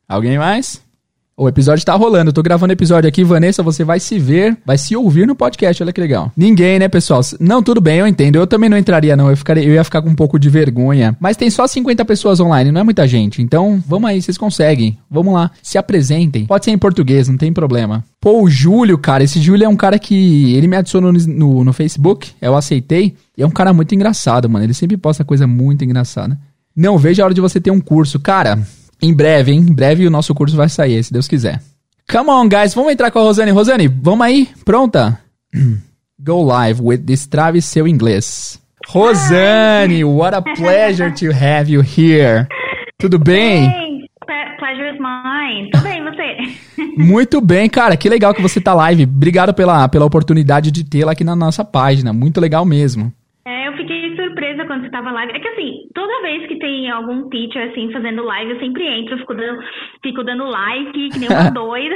[0.09, 0.81] Alguém mais?
[1.39, 2.29] O episódio tá rolando.
[2.29, 3.23] Eu tô gravando episódio aqui.
[3.23, 5.83] Vanessa, você vai se ver, vai se ouvir no podcast.
[5.83, 6.31] Olha que legal.
[6.35, 7.21] Ninguém, né, pessoal?
[7.39, 8.37] Não, tudo bem, eu entendo.
[8.37, 9.29] Eu também não entraria, não.
[9.29, 11.15] Eu, ficaria, eu ia ficar com um pouco de vergonha.
[11.19, 13.39] Mas tem só 50 pessoas online, não é muita gente.
[13.39, 14.97] Então, vamos aí, vocês conseguem.
[15.11, 16.47] Vamos lá, se apresentem.
[16.47, 18.03] Pode ser em português, não tem problema.
[18.19, 20.55] Pô, o Júlio, cara, esse Júlio é um cara que.
[20.55, 23.13] Ele me adicionou no, no, no Facebook, eu aceitei.
[23.37, 24.65] E é um cara muito engraçado, mano.
[24.65, 26.35] Ele sempre posta coisa muito engraçada.
[26.75, 28.19] Não vejo a hora de você ter um curso.
[28.19, 28.57] Cara,
[29.01, 29.59] em breve, hein?
[29.59, 31.61] Em breve o nosso curso vai sair, se Deus quiser.
[32.09, 32.73] Come on, guys.
[32.73, 33.51] Vamos entrar com a Rosane.
[33.51, 34.49] Rosane, vamos aí?
[34.63, 35.19] Pronta?
[36.19, 38.59] Go live with Destrave seu inglês.
[38.87, 42.47] Rosane, what a pleasure to have you here.
[42.97, 43.65] Tudo bem?
[43.65, 44.09] Hey,
[44.57, 45.69] pleasure is mine.
[45.71, 46.97] Tudo bem, você?
[46.97, 47.97] Muito bem, cara.
[47.97, 49.03] Que legal que você tá live.
[49.03, 52.13] Obrigado pela, pela oportunidade de tê-la aqui na nossa página.
[52.13, 53.11] Muito legal mesmo.
[54.37, 55.33] Eu surpresa quando você tava live.
[55.33, 59.17] É que assim, toda vez que tem algum teacher assim fazendo live, eu sempre entro,
[59.17, 59.59] fico dando,
[60.03, 61.95] fico dando like, que nem uma doida.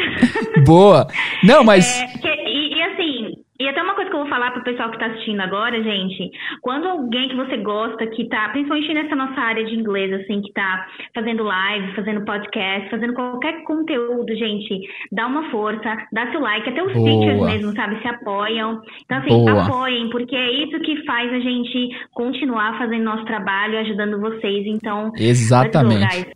[0.65, 1.07] Boa!
[1.43, 2.01] Não, mas.
[2.01, 3.27] É, que, e, e, assim,
[3.61, 6.31] e até uma coisa que eu vou falar pro pessoal que tá assistindo agora, gente,
[6.61, 10.51] quando alguém que você gosta, que tá, principalmente nessa nossa área de inglês, assim, que
[10.53, 16.69] tá fazendo live, fazendo podcast, fazendo qualquer conteúdo, gente, dá uma força, dá seu like,
[16.69, 17.05] até os Boa.
[17.05, 18.81] teachers mesmo, sabe, se apoiam.
[19.05, 19.63] Então, assim, Boa.
[19.63, 24.65] apoiem, porque é isso que faz a gente continuar fazendo nosso trabalho, ajudando vocês.
[24.65, 26.31] Então, exatamente.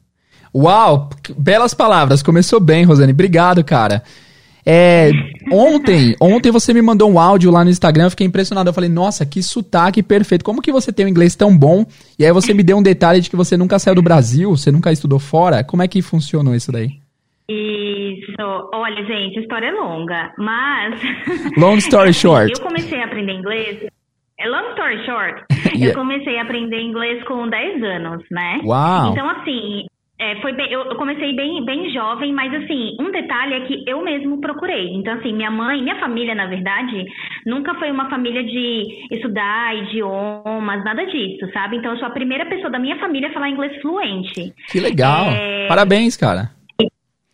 [0.53, 2.23] Uau, belas palavras.
[2.23, 3.11] Começou bem, Rosane.
[3.11, 4.03] Obrigado, cara.
[4.67, 5.11] É,
[5.51, 8.69] ontem, ontem você me mandou um áudio lá no Instagram, eu fiquei impressionado.
[8.69, 10.43] Eu falei, nossa, que sotaque perfeito.
[10.43, 11.85] Como que você tem um inglês tão bom?
[12.17, 14.71] E aí você me deu um detalhe de que você nunca saiu do Brasil, você
[14.71, 15.63] nunca estudou fora.
[15.63, 16.89] Como é que funcionou isso daí?
[17.47, 18.69] Isso.
[18.73, 20.99] Olha, gente, a história é longa, mas.
[21.57, 22.51] Long story short.
[22.57, 23.85] Eu comecei a aprender inglês.
[24.37, 25.43] É long story short.
[25.75, 25.87] Yeah.
[25.87, 28.61] Eu comecei a aprender inglês com 10 anos, né?
[28.63, 29.11] Uau.
[29.11, 29.85] Então, assim,
[30.17, 34.01] é, foi bem, eu, comecei bem, bem jovem, mas assim, um detalhe é que eu
[34.01, 34.93] mesmo procurei.
[34.93, 37.05] Então, assim, minha mãe, minha família, na verdade,
[37.45, 41.77] nunca foi uma família de estudar idiomas, nada disso, sabe?
[41.77, 44.53] Então, eu sou a primeira pessoa da minha família a falar inglês fluente.
[44.69, 45.25] Que legal.
[45.31, 46.49] É, Parabéns, cara.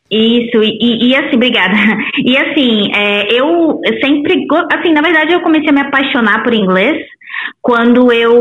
[0.10, 1.74] Isso, e, e assim, obrigada.
[2.26, 6.98] E assim, é, eu sempre, assim, na verdade eu comecei a me apaixonar por inglês
[7.62, 8.34] quando eu,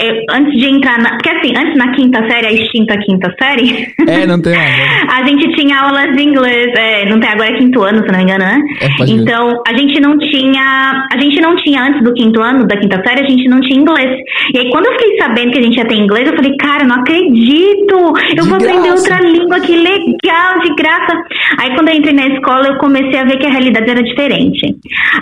[0.00, 3.86] eu- antes de entrar na, porque assim, antes na quinta série, a extinta quinta série,
[4.08, 4.64] É, não tem nada.
[5.12, 8.18] a gente tinha aulas de inglês, é, não tem agora é quinto ano, se não
[8.18, 8.58] me engano, né?
[8.80, 9.20] É, pode ver.
[9.22, 13.02] então, a gente não tinha, a gente não tinha antes do quinto ano, da quinta
[13.06, 14.10] série, a gente não tinha inglês.
[14.54, 16.84] E aí quando eu fiquei sabendo que a gente ia ter inglês, eu falei, cara,
[16.84, 17.94] não acredito,
[18.36, 18.94] eu De vou aprender graça.
[19.12, 21.12] outra língua, que legal, de graça.
[21.60, 24.74] Aí quando eu entrei na escola, eu comecei a ver que a realidade era diferente.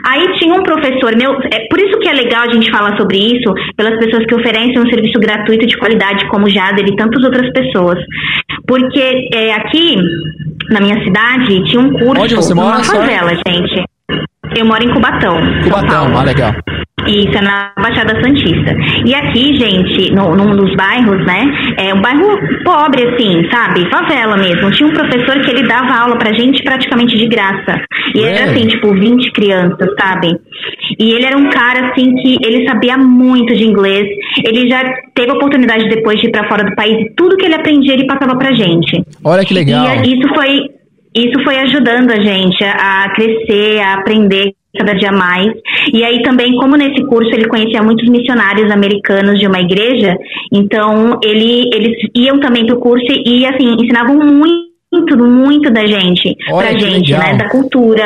[0.07, 3.19] Aí tinha um professor meu, é por isso que é legal a gente falar sobre
[3.19, 7.23] isso, pelas pessoas que oferecem um serviço gratuito de qualidade, como o Jader e tantas
[7.23, 7.99] outras pessoas.
[8.67, 9.97] Porque é, aqui,
[10.71, 13.85] na minha cidade, tinha um curso Onde você mora, numa favela, gente.
[14.57, 15.37] Eu moro em Cubatão.
[15.65, 16.53] Cubatão, ah, legal.
[17.07, 18.75] Isso, é na Baixada Santista.
[19.05, 21.45] E aqui, gente, no, num dos bairros, né?
[21.77, 23.89] É um bairro pobre, assim, sabe?
[23.91, 24.71] Favela mesmo.
[24.71, 27.81] Tinha um professor que ele dava aula pra gente praticamente de graça.
[28.15, 28.29] E É.
[28.37, 30.29] era assim, tipo, 20 crianças, sabe?
[30.99, 34.07] E ele era um cara, assim, que ele sabia muito de inglês.
[34.45, 34.83] Ele já
[35.15, 37.95] teve a oportunidade depois de ir pra fora do país e tudo que ele aprendia
[37.95, 39.03] ele passava pra gente.
[39.25, 39.87] Olha que legal.
[40.05, 40.61] E isso foi,
[41.15, 45.53] isso foi ajudando a gente a crescer, a aprender cada dia mais.
[45.93, 50.17] E aí também, como nesse curso ele conhecia muitos missionários americanos de uma igreja,
[50.53, 54.72] então ele, eles iam também pro curso e assim, ensinavam muito
[55.17, 57.33] muito da gente, Olha pra que gente, legal.
[57.33, 58.05] né, da cultura.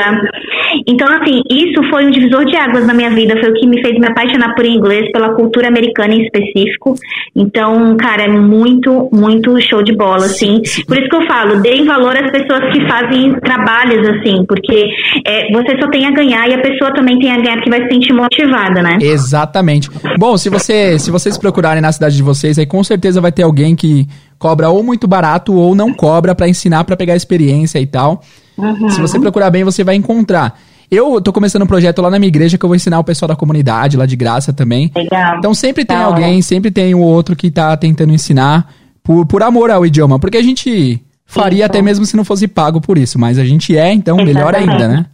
[0.87, 3.81] Então, assim, isso foi um divisor de águas na minha vida, foi o que me
[3.83, 6.95] fez me apaixonar por inglês, pela cultura americana em específico.
[7.35, 10.61] Então, cara, é muito, muito show de bola, assim.
[10.87, 14.87] Por isso que eu falo, deem valor às pessoas que fazem trabalhos, assim, porque
[15.27, 17.83] é, você só tem a ganhar e a pessoa também tem a ganhar porque vai
[17.83, 18.99] se sentir motivada, né?
[19.01, 19.89] Exatamente.
[20.19, 23.43] Bom, se, você, se vocês procurarem na cidade de vocês, aí com certeza vai ter
[23.43, 24.07] alguém que
[24.39, 28.23] cobra ou muito barato ou não cobra pra ensinar, pra pegar experiência e tal.
[28.91, 30.59] Se você procurar bem, você vai encontrar.
[30.91, 33.29] Eu tô começando um projeto lá na minha igreja que eu vou ensinar o pessoal
[33.29, 34.91] da comunidade lá de graça também.
[34.95, 35.39] Legal.
[35.39, 36.07] Então sempre tem hora.
[36.07, 38.73] alguém, sempre tem o outro que tá tentando ensinar
[39.03, 40.19] por, por amor ao idioma.
[40.19, 41.67] Porque a gente faria Isso.
[41.67, 43.19] até mesmo se não fosse pago por isso.
[43.19, 44.71] Mas a gente é, então melhor Exatamente.
[44.71, 45.07] ainda, né?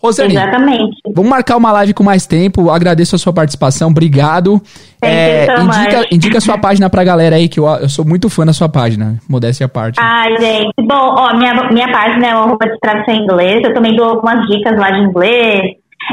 [0.00, 0.96] Rosane, Exatamente.
[1.12, 2.70] Vamos marcar uma live com mais tempo.
[2.70, 3.90] Agradeço a sua participação.
[3.90, 4.62] Obrigado.
[5.02, 8.46] É, indica, indica a sua página pra galera aí, que eu, eu sou muito fã
[8.46, 9.18] da sua página.
[9.28, 9.98] Modéstia à parte.
[10.00, 10.72] Ai, gente.
[10.80, 13.60] Bom, ó, minha, minha página é o de tradução em inglês.
[13.64, 15.62] Eu também dou algumas dicas lá de inglês,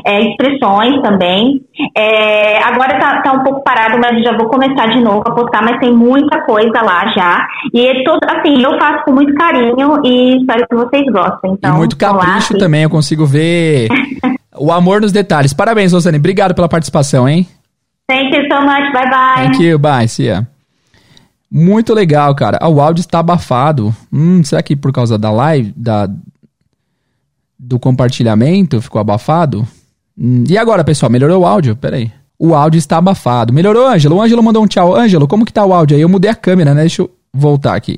[0.05, 1.61] é, expressões também.
[1.95, 5.61] É, agora tá, tá um pouco parado, mas já vou começar de novo a postar,
[5.63, 7.47] mas tem muita coisa lá já.
[7.73, 11.53] E é todo, assim, eu faço com muito carinho e espero que vocês gostem.
[11.53, 13.87] Então, e muito vão lá, capricho que- também, eu consigo ver
[14.57, 15.53] o amor nos detalhes.
[15.53, 16.17] Parabéns, Rosane.
[16.17, 17.47] Obrigado pela participação, hein?
[18.07, 18.91] Thank you so much.
[18.93, 19.43] Bye bye.
[19.51, 20.47] Thank you, bye, Cia.
[21.51, 22.57] Muito legal, cara.
[22.61, 23.95] Ah, o áudio está abafado.
[24.11, 26.07] Hum, será que por causa da live, da,
[27.57, 29.65] do compartilhamento, ficou abafado?
[30.17, 31.75] Hum, e agora, pessoal, melhorou o áudio?
[31.75, 32.11] Pera aí.
[32.37, 33.53] O áudio está abafado.
[33.53, 34.17] Melhorou, Ângelo?
[34.17, 34.95] O Ângelo mandou um tchau.
[34.95, 36.01] Ângelo, como que tá o áudio aí?
[36.01, 36.81] Eu mudei a câmera, né?
[36.81, 37.97] Deixa eu voltar aqui.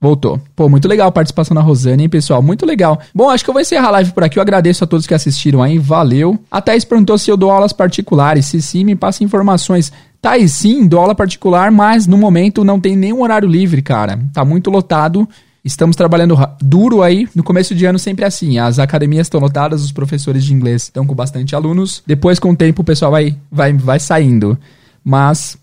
[0.00, 0.38] Voltou.
[0.54, 2.42] Pô, muito legal a participação da Rosane, hein, pessoal?
[2.42, 3.00] Muito legal.
[3.14, 4.38] Bom, acho que eu vou encerrar a live por aqui.
[4.38, 5.78] Eu agradeço a todos que assistiram aí.
[5.78, 6.38] Valeu.
[6.50, 8.46] A Thaís perguntou se eu dou aulas particulares.
[8.46, 9.90] Se sim, me passa informações.
[10.20, 14.18] Thaís, sim, dou aula particular, mas no momento não tem nenhum horário livre, cara.
[14.32, 15.26] Tá muito lotado.
[15.64, 17.26] Estamos trabalhando ra- duro aí.
[17.34, 18.58] No começo de ano sempre é assim.
[18.58, 22.02] As academias estão lotadas, os professores de inglês estão com bastante alunos.
[22.06, 24.58] Depois, com o tempo, o pessoal vai, vai, vai saindo.
[25.02, 25.56] Mas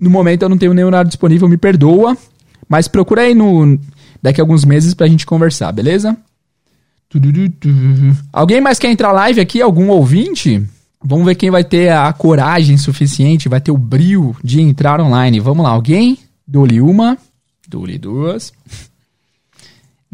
[0.00, 2.16] no momento eu não tenho nenhum horário disponível, me perdoa.
[2.68, 3.78] Mas procura aí no,
[4.20, 6.16] daqui a alguns meses pra gente conversar, beleza?
[8.32, 9.62] Alguém mais quer entrar live aqui?
[9.62, 10.60] Algum ouvinte?
[11.04, 15.38] Vamos ver quem vai ter a coragem suficiente, vai ter o brio de entrar online.
[15.38, 16.18] Vamos lá, alguém?
[16.44, 17.16] Dou-lhe uma,
[17.68, 18.52] dou-lhe duas.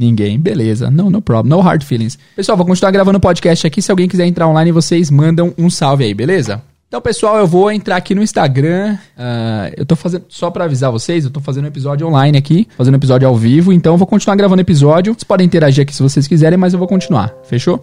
[0.03, 0.91] Ninguém, beleza.
[0.91, 2.19] No, no problem, no hard feelings.
[2.35, 3.81] Pessoal, vou continuar gravando o podcast aqui.
[3.81, 6.61] Se alguém quiser entrar online, vocês mandam um salve aí, beleza?
[6.89, 8.99] Então, pessoal, eu vou entrar aqui no Instagram.
[9.17, 12.67] Ah, eu tô fazendo, só pra avisar vocês, eu tô fazendo um episódio online aqui,
[12.77, 15.15] fazendo um episódio ao vivo, então eu vou continuar gravando episódio.
[15.15, 17.83] Vocês podem interagir aqui se vocês quiserem, mas eu vou continuar, fechou?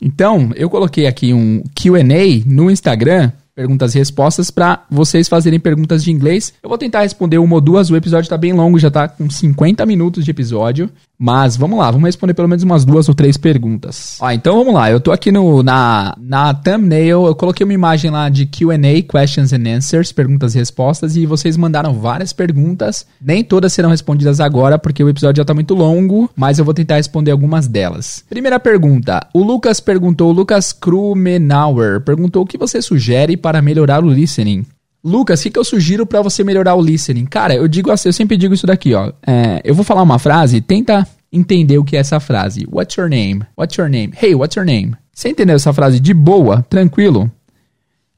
[0.00, 2.02] Então, eu coloquei aqui um QA
[2.46, 6.52] no Instagram, perguntas e respostas, pra vocês fazerem perguntas de inglês.
[6.62, 9.28] Eu vou tentar responder uma ou duas, o episódio tá bem longo, já tá com
[9.28, 13.36] 50 minutos de episódio, Mas vamos lá, vamos responder pelo menos umas duas ou três
[13.36, 14.18] perguntas.
[14.20, 18.10] Ó, então vamos lá, eu tô aqui no, na, na thumbnail, eu coloquei uma imagem
[18.10, 23.06] lá de QA, Questions and Answers, perguntas e respostas, e vocês mandaram várias perguntas.
[23.20, 26.74] Nem todas serão respondidas agora, porque o episódio já tá muito longo, mas eu vou
[26.74, 28.22] tentar responder algumas delas.
[28.28, 34.04] Primeira pergunta: o Lucas perguntou, o Lucas Krumenauer perguntou o que você sugere para melhorar
[34.04, 34.64] o listening.
[35.06, 37.26] Lucas, o que, que eu sugiro para você melhorar o listening?
[37.26, 39.12] Cara, eu digo assim, eu sempre digo isso daqui, ó.
[39.24, 42.66] É, eu vou falar uma frase, tenta entender o que é essa frase.
[42.68, 43.44] What's your name?
[43.56, 44.12] What's your name?
[44.20, 44.94] Hey, what's your name?
[45.12, 47.30] Você entendeu essa frase de boa, tranquilo?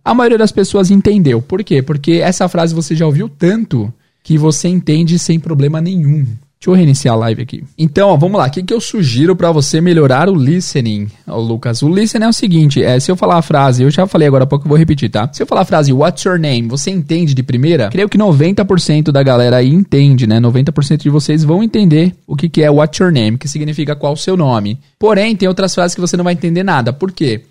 [0.03, 1.43] A maioria das pessoas entendeu.
[1.43, 1.83] Por quê?
[1.83, 6.27] Porque essa frase você já ouviu tanto que você entende sem problema nenhum.
[6.61, 7.63] Deixa eu reiniciar a live aqui.
[7.79, 8.49] Então, ó, vamos lá.
[8.49, 11.83] O que, que eu sugiro para você melhorar o listening, ó, Lucas?
[11.83, 14.43] O listening é o seguinte: é, se eu falar a frase, eu já falei agora
[14.43, 15.31] há pouco, eu vou repetir, tá?
[15.33, 16.67] Se eu falar a frase What's your name?
[16.67, 17.91] Você entende de primeira?
[17.91, 20.41] Creio que 90% da galera aí entende, né?
[20.41, 24.15] 90% de vocês vão entender o que, que é What's your name, que significa qual
[24.15, 24.81] o seu nome.
[24.99, 26.93] Porém, tem outras frases que você não vai entender nada.
[26.93, 27.43] Por quê?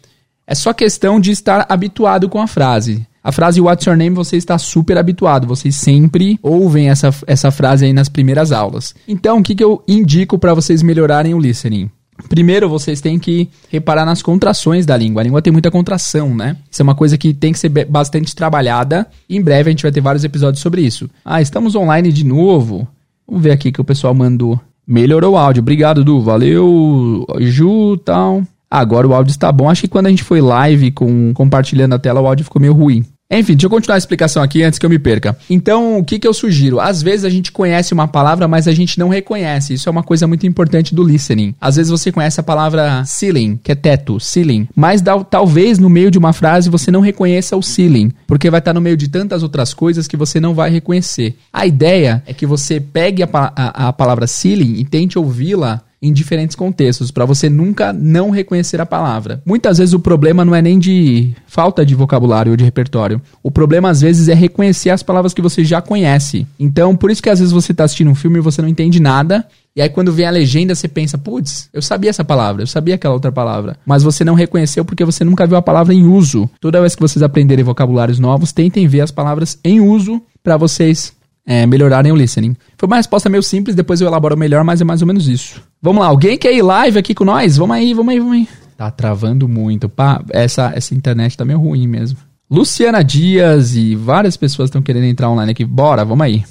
[0.46, 3.06] É só questão de estar habituado com a frase.
[3.28, 7.84] A frase What's your name você está super habituado, vocês sempre ouvem essa, essa frase
[7.84, 8.96] aí nas primeiras aulas.
[9.06, 11.92] Então, o que, que eu indico para vocês melhorarem o listening?
[12.30, 15.22] Primeiro, vocês têm que reparar nas contrações da língua.
[15.22, 16.56] A língua tem muita contração, né?
[16.72, 19.06] Isso é uma coisa que tem que ser bastante trabalhada.
[19.30, 21.10] Em breve a gente vai ter vários episódios sobre isso.
[21.26, 22.88] Ah, estamos online de novo.
[23.28, 24.58] Vamos ver aqui que o pessoal mandou.
[24.88, 25.60] Melhorou o áudio.
[25.60, 26.22] Obrigado, Du.
[26.22, 28.44] Valeu, Ju, tal.
[28.72, 29.70] Agora o áudio está bom.
[29.70, 32.74] Acho que quando a gente foi live com compartilhando a tela, o áudio ficou meio
[32.74, 33.04] ruim.
[33.30, 35.38] Enfim, deixa eu continuar a explicação aqui antes que eu me perca.
[35.50, 36.80] Então, o que, que eu sugiro?
[36.80, 39.74] Às vezes a gente conhece uma palavra, mas a gente não reconhece.
[39.74, 41.54] Isso é uma coisa muito importante do listening.
[41.60, 46.10] Às vezes você conhece a palavra ceiling, que é teto, ceiling, mas talvez no meio
[46.10, 49.44] de uma frase você não reconheça o ceiling, porque vai estar no meio de tantas
[49.44, 51.36] outras coisas que você não vai reconhecer.
[51.52, 56.14] A ideia é que você pegue a, a, a palavra ceiling e tente ouvi-la em
[56.14, 59.42] diferentes contextos, para você nunca não reconhecer a palavra.
[59.46, 63.22] Muitas vezes o problema não é nem de falta de vocabulário ou de repertório.
[63.42, 66.46] O problema às vezes é reconhecer as palavras que você já conhece.
[66.60, 69.00] Então, por isso que às vezes você está assistindo um filme e você não entende
[69.00, 69.46] nada,
[69.76, 72.96] e aí quando vem a legenda você pensa, putz, eu sabia essa palavra, eu sabia
[72.96, 76.50] aquela outra palavra, mas você não reconheceu porque você nunca viu a palavra em uso.
[76.60, 81.17] Toda vez que vocês aprenderem vocabulários novos, tentem ver as palavras em uso para vocês
[81.48, 82.58] é, melhorarem o listening.
[82.78, 85.64] Foi uma resposta meio simples, depois eu elaboro melhor, mas é mais ou menos isso.
[85.82, 87.56] Vamos lá, alguém quer ir live aqui com nós?
[87.56, 88.50] Vamos aí, vamos aí, vamos aí.
[88.76, 89.88] Tá travando muito.
[89.88, 92.20] Pá, essa, essa internet tá meio ruim mesmo.
[92.52, 95.64] Luciana Dias e várias pessoas estão querendo entrar online aqui.
[95.64, 96.44] Bora, vamos aí.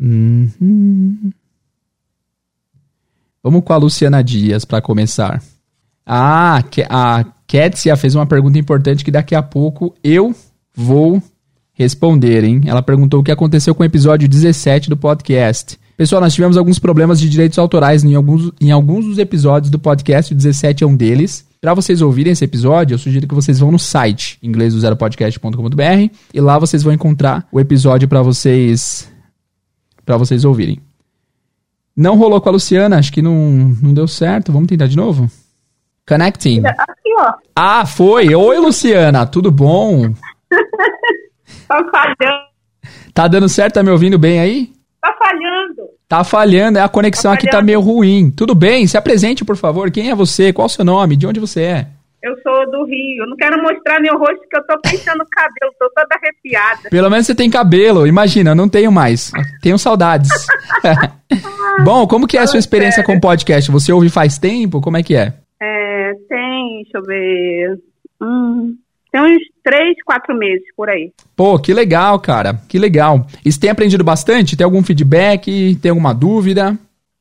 [0.00, 1.30] Uhum.
[3.42, 5.42] Vamos com a Luciana Dias para começar.
[6.06, 10.34] Ah, a Ketsia fez uma pergunta importante que daqui a pouco eu
[10.74, 11.22] vou
[11.74, 12.62] responder, hein?
[12.66, 15.78] Ela perguntou o que aconteceu com o episódio 17 do podcast.
[15.96, 19.78] Pessoal, nós tivemos alguns problemas de direitos autorais em alguns, em alguns dos episódios do
[19.78, 21.46] podcast, o 17 é um deles.
[21.60, 24.96] Para vocês ouvirem esse episódio, eu sugiro que vocês vão no site inglês do zero
[24.96, 29.08] podcast.com.br e lá vocês vão encontrar o episódio para vocês
[30.04, 30.80] para vocês ouvirem.
[31.96, 34.50] Não rolou com a Luciana, acho que não, não deu certo.
[34.50, 35.30] Vamos tentar de novo?
[36.08, 36.62] Connecting.
[36.66, 37.32] Aqui, ó.
[37.54, 38.34] Ah, foi.
[38.34, 40.12] Oi, Luciana, tudo bom?
[41.72, 42.42] Tá falhando.
[43.14, 43.74] Tá dando certo?
[43.74, 44.72] Tá me ouvindo bem aí?
[45.00, 45.88] Tá falhando.
[46.06, 48.30] Tá falhando, é a conexão tá aqui tá meio ruim.
[48.30, 48.86] Tudo bem?
[48.86, 49.90] Se apresente, por favor.
[49.90, 50.52] Quem é você?
[50.52, 51.16] Qual o seu nome?
[51.16, 51.86] De onde você é?
[52.22, 53.24] Eu sou do Rio.
[53.24, 55.72] Eu não quero mostrar meu rosto porque eu tô pensando no cabelo.
[55.78, 56.90] Tô toda arrepiada.
[56.90, 58.06] Pelo menos você tem cabelo.
[58.06, 59.32] Imagina, eu não tenho mais.
[59.60, 60.30] Tenho saudades.
[61.84, 63.70] Bom, como que é a sua experiência com o podcast?
[63.72, 64.80] Você ouve faz tempo?
[64.80, 65.32] Como é que é?
[65.60, 67.78] É, tem, deixa eu ver.
[68.20, 68.76] Hum,
[69.12, 71.12] tem uns três, quatro meses por aí.
[71.36, 72.54] Pô, que legal, cara.
[72.66, 73.26] Que legal.
[73.44, 74.56] E você tem aprendido bastante?
[74.56, 75.76] Tem algum feedback?
[75.76, 76.78] Tem alguma dúvida?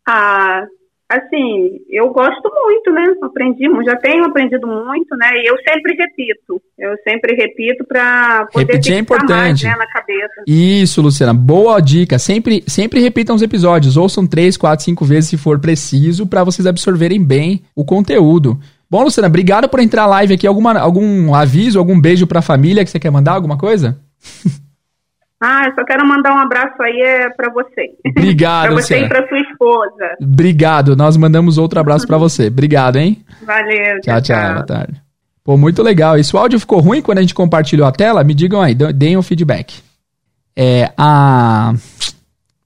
[0.07, 0.63] Ah,
[1.09, 3.03] assim, eu gosto muito, né?
[3.21, 5.31] Aprendi, já tenho aprendido muito, né?
[5.43, 6.61] E eu sempre repito.
[6.79, 9.65] Eu sempre repito para poder Repetir é importante.
[9.65, 10.43] Mais, né, na cabeça.
[10.47, 11.33] Isso, Luciana.
[11.33, 12.17] Boa dica.
[12.17, 13.97] Sempre, sempre repitam os episódios.
[13.97, 18.57] Ouçam três, quatro, cinco vezes se for preciso para vocês absorverem bem o conteúdo.
[18.91, 20.45] Bom, Luciana, obrigado por entrar live aqui.
[20.45, 23.31] Alguma, algum aviso, algum beijo para a família que você quer mandar?
[23.31, 23.97] Alguma coisa?
[25.43, 27.89] Ah, eu só quero mandar um abraço aí é para você.
[28.05, 30.15] Obrigado, Para você e para sua esposa.
[30.21, 30.95] Obrigado.
[30.95, 32.45] Nós mandamos outro abraço para você.
[32.45, 33.25] Obrigado, hein?
[33.43, 33.99] Valeu.
[34.01, 34.53] Tchau, tchau, tchau.
[34.53, 35.01] Boa tarde.
[35.43, 36.15] Pô, muito legal.
[36.15, 38.75] E se o áudio ficou ruim quando a gente compartilhou a tela, me digam aí,
[38.75, 39.81] deem o um feedback.
[40.55, 41.73] É, a...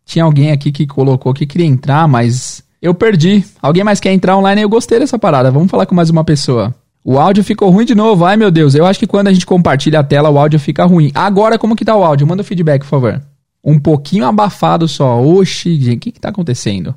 [0.05, 3.43] Tinha alguém aqui que colocou que queria entrar, mas eu perdi.
[3.61, 4.61] Alguém mais quer entrar online?
[4.61, 5.51] Eu gostei dessa parada.
[5.51, 6.73] Vamos falar com mais uma pessoa.
[7.03, 8.25] O áudio ficou ruim de novo.
[8.25, 8.75] Ai, meu Deus.
[8.75, 11.11] Eu acho que quando a gente compartilha a tela, o áudio fica ruim.
[11.13, 12.25] Agora, como que tá o áudio?
[12.25, 13.21] Manda o feedback, por favor.
[13.63, 15.21] Um pouquinho abafado só.
[15.21, 16.95] Oxi, gente, o que que tá acontecendo?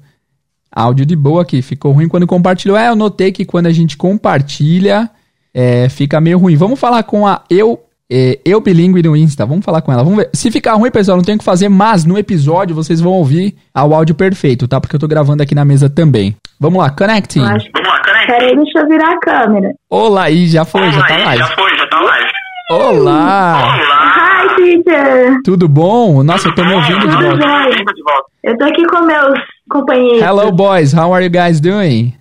[0.70, 1.60] Áudio de boa aqui.
[1.62, 2.76] Ficou ruim quando compartilhou.
[2.76, 5.10] É, eu notei que quando a gente compartilha,
[5.52, 6.56] é, fica meio ruim.
[6.56, 9.44] Vamos falar com a Eu é, eu bilíngue no Insta.
[9.44, 10.02] Vamos falar com ela.
[10.02, 10.30] Vamos ver.
[10.32, 13.54] Se ficar ruim, pessoal, não tem o que fazer, mas no episódio vocês vão ouvir
[13.74, 14.80] o áudio perfeito, tá?
[14.80, 16.34] Porque eu tô gravando aqui na mesa também.
[16.58, 17.40] Vamos lá, connecting.
[17.40, 18.32] Vamos lá, connecting.
[18.32, 19.74] Peraí, deixa eu virar a câmera.
[19.90, 21.38] Olá, aí, já foi, Olá, já tá live.
[21.38, 22.30] Já foi, já tá live.
[22.70, 23.62] Olá!
[23.62, 24.42] Olá!
[24.42, 25.40] Hi, teacher!
[25.44, 26.22] Tudo bom?
[26.22, 27.46] Nossa, eu tô me ouvindo de volta.
[28.42, 29.38] Eu tô aqui com meus
[29.70, 30.22] companheiros.
[30.22, 30.92] Hello, boys.
[30.92, 32.14] How are you guys doing?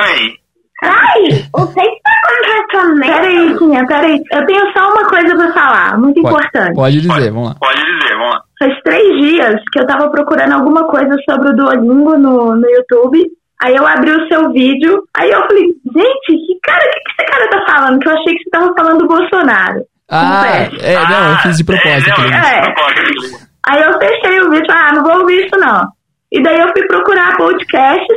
[0.00, 0.38] Oi.
[0.82, 1.22] Ai,
[1.54, 3.00] o que está acontecendo?
[3.00, 4.20] Peraí, Tinha, peraí.
[4.32, 6.74] Eu tenho só uma coisa pra falar, muito pode, importante.
[6.74, 7.54] Pode dizer, vamos lá.
[7.60, 8.40] Pode dizer, vamos lá.
[8.60, 13.24] Faz três dias que eu tava procurando alguma coisa sobre o Duolingo no, no YouTube.
[13.60, 17.22] Aí eu abri o seu vídeo, aí eu falei, gente, que cara, o que, que
[17.22, 17.98] esse cara tá falando?
[17.98, 19.80] Que eu achei que você tava falando do Bolsonaro.
[20.08, 20.44] Ah,
[20.80, 22.20] é, não, eu fiz de propósito.
[22.20, 22.60] É, não, É.
[22.60, 23.48] de propósito.
[23.68, 25.88] Aí eu fechei o vídeo, ah, não vou ouvir isso não.
[26.30, 28.16] E daí eu fui procurar podcasts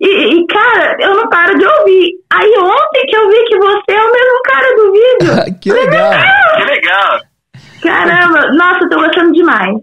[0.00, 2.12] e, e, cara, eu não paro de ouvir.
[2.32, 5.54] Aí ontem que eu vi que você é o mesmo cara do vídeo.
[5.60, 6.12] que legal.
[6.56, 7.20] Que legal.
[7.82, 9.76] Caramba, nossa, eu tô gostando demais.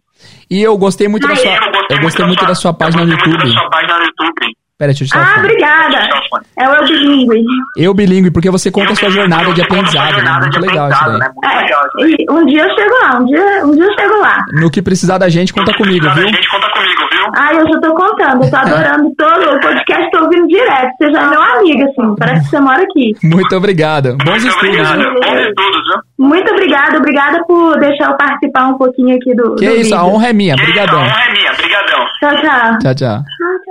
[0.49, 3.11] E eu gostei muito da sua, Eu gostei, eu gostei muito da sua página no
[3.11, 4.57] eu gostei muito da sua página no YouTube.
[4.77, 6.07] Pera, deixa eu tirar Ah, obrigada.
[6.55, 7.45] É o Eu Bilingue.
[7.75, 10.05] Eu bilíngue, porque você conta a sua jornada de a aprendizado.
[10.05, 10.13] Né?
[10.13, 11.19] jornada Muito de legal isso aprendizado, daí.
[11.19, 11.33] né?
[11.33, 12.15] Muito legal isso É, daí.
[12.19, 14.45] e um dia eu chego lá, um dia, um dia eu chego lá.
[14.53, 16.27] No que precisar da gente, conta comigo, A viu?
[16.27, 17.31] gente conta comigo, viu?
[17.35, 20.91] Ah, eu já tô contando, eu tô adorando todo o podcast, tô ouvindo direto.
[20.99, 23.13] Você já é meu amigo, assim, parece que você mora aqui.
[23.23, 24.15] Muito obrigado.
[24.23, 25.13] Bons Muito estudos, obrigado.
[25.15, 26.01] Bons estudos, viu?
[26.17, 29.55] Muito obrigada, obrigada por deixar eu participar um pouquinho aqui do.
[29.55, 30.13] Que do isso, a vídeo.
[30.15, 30.55] honra é minha.
[30.55, 30.99] Que isso, Obrigadão.
[30.99, 31.51] A honra é minha.
[31.51, 32.05] Obrigadão.
[32.19, 32.79] Tchau, tchau.
[32.79, 33.23] Tchau, tchau.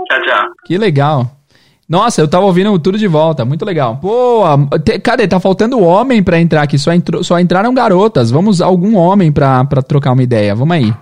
[0.09, 0.49] Tchau, tchau.
[0.64, 1.30] Que legal.
[1.88, 3.97] Nossa, eu tava ouvindo tudo de volta, muito legal.
[3.97, 4.42] Pô,
[4.84, 5.26] te- cadê?
[5.28, 8.30] Tá faltando homem pra entrar aqui, só, entrou, só entraram garotas.
[8.30, 10.92] Vamos, algum homem pra, pra trocar uma ideia, vamos aí.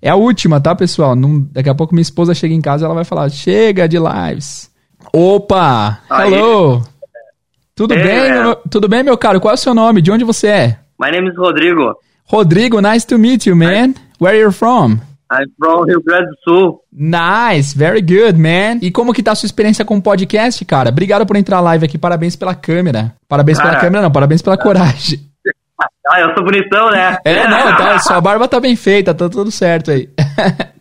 [0.00, 1.16] É a última, tá, pessoal?
[1.16, 3.98] Não- daqui a pouco minha esposa chega em casa e ela vai falar, chega de
[3.98, 4.70] lives.
[5.12, 6.32] Opa, Aí.
[6.34, 6.82] hello.
[7.74, 9.40] Tudo Hey, bem, meu, tudo bem, meu caro?
[9.40, 10.00] Qual é o seu nome?
[10.02, 10.78] De onde você é?
[10.98, 11.94] My name is Rodrigo.
[12.26, 13.94] Rodrigo, nice to meet you, man.
[14.18, 15.00] Where you're from?
[15.30, 16.80] I'm from Rio Grande do Sul.
[16.92, 18.78] Nice, very good, man.
[18.82, 20.88] E como que tá a sua experiência com o podcast, cara?
[20.88, 23.14] Obrigado por entrar live aqui, parabéns pela câmera.
[23.28, 23.80] Parabéns pela Cara.
[23.80, 25.20] câmera, não, parabéns pela coragem.
[26.10, 27.18] Ah, eu sou bonitão, né?
[27.22, 30.08] É, não, tá, sua barba tá bem feita, tá tudo certo aí.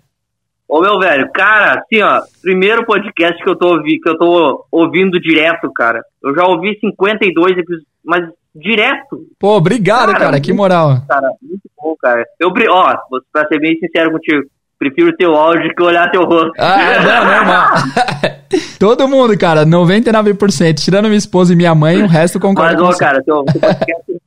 [0.68, 4.66] Ô, meu velho, cara, assim, ó, primeiro podcast que eu tô ouvindo, que eu tô
[4.70, 6.02] ouvindo direto, cara.
[6.22, 11.02] Eu já ouvi 52 episódios, mas direto, Pô, obrigado, Cara, cara, que moral.
[11.08, 12.26] cara, muito bom, cara.
[12.40, 12.98] Eu, ó,
[13.32, 14.44] pra ser bem sincero contigo,
[14.78, 16.52] prefiro teu áudio que olhar teu rosto.
[16.60, 17.68] Ah, é, não, normal.
[18.80, 22.98] Todo mundo, cara, 99%, tirando minha esposa e minha mãe, o resto concorda Mas, ó,
[22.98, 24.18] cara, teu, teu podcast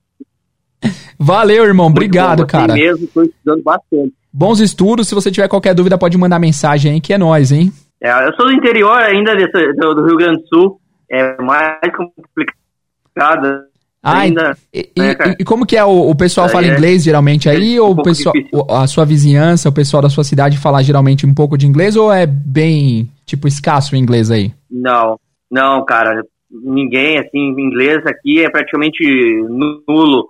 [1.18, 2.74] Valeu, irmão, muito obrigado, bom, gostei cara.
[2.74, 4.12] mesmo, tô estudando bastante.
[4.32, 7.72] Bons estudos, se você tiver qualquer dúvida pode mandar mensagem aí, que é nóis, hein?
[8.02, 13.64] É, eu sou do interior ainda do, do Rio Grande do Sul, é mais complicado
[14.02, 14.56] Ah, ainda.
[14.72, 15.84] E, né, e- e como que é?
[15.84, 17.76] O, o pessoal Aí fala é- inglês geralmente aí?
[17.76, 18.66] é um ou o pessoal, difícil.
[18.70, 21.96] a sua vizinhança, o pessoal da sua cidade fala geralmente um pouco de inglês?
[21.96, 24.52] Ou é bem, tipo, escasso o inglês aí?
[24.70, 25.18] Não,
[25.50, 26.22] não, cara.
[26.50, 29.04] Ninguém, assim, inglês aqui é praticamente
[29.48, 30.28] nulo.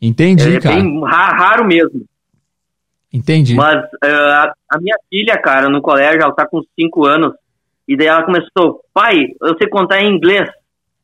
[0.00, 0.76] Entendi, é cara.
[0.76, 2.02] bem ra- raro mesmo.
[3.12, 3.54] Entendi.
[3.54, 7.32] Mas eh, a, minha filha, cara, no colégio, ela tá com 5 anos.
[7.88, 10.48] E daí ela começou, pai, eu sei contar em inglês.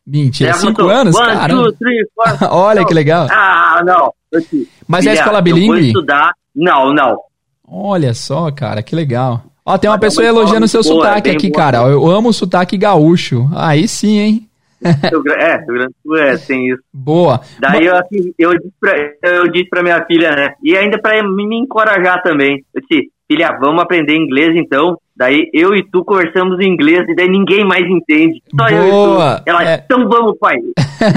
[0.05, 1.77] Mentira, Daí ela cinco começou, anos?
[2.15, 2.49] Four.
[2.51, 3.29] Olha que legal.
[3.31, 4.13] Ah, não.
[4.33, 5.87] Eu te- Mas é filha, escola Eu vou bilíngue?
[5.87, 6.33] estudar.
[6.55, 7.19] Não, não.
[7.67, 9.45] Olha só, cara, que legal.
[9.65, 11.63] Ó, tem uma é pessoa escola elogiando o seu boa, sotaque bem aqui, boa.
[11.65, 11.79] cara.
[11.89, 13.49] Eu amo o sotaque gaúcho.
[13.55, 14.49] Aí sim, hein?
[14.85, 16.83] É, Rio Grande do Sul é, tem isso.
[16.93, 17.41] Boa.
[17.61, 20.55] Daí eu, assim, eu, disse pra, eu disse pra minha filha, né?
[20.63, 22.65] E ainda pra me encorajar também.
[22.75, 24.97] Eu disse, filha, vamos aprender inglês então.
[25.17, 28.43] Daí eu e tu conversamos em inglês e daí ninguém mais entende.
[28.59, 29.37] Só eu Boa.
[29.41, 29.51] e tu.
[29.51, 29.83] Ela, É.
[29.85, 30.57] então vamos, pai.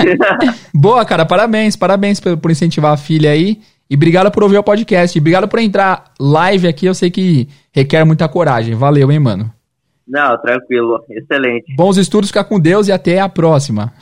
[0.74, 3.60] Boa, cara, parabéns, parabéns por, por incentivar a filha aí.
[3.90, 5.18] E obrigado por ouvir o podcast.
[5.18, 6.86] E obrigado por entrar live aqui.
[6.86, 8.74] Eu sei que requer muita coragem.
[8.76, 9.52] Valeu, hein, mano.
[10.08, 11.04] Não, tranquilo.
[11.10, 11.76] Excelente.
[11.76, 13.94] Bons estudos, fica com Deus e até a próxima.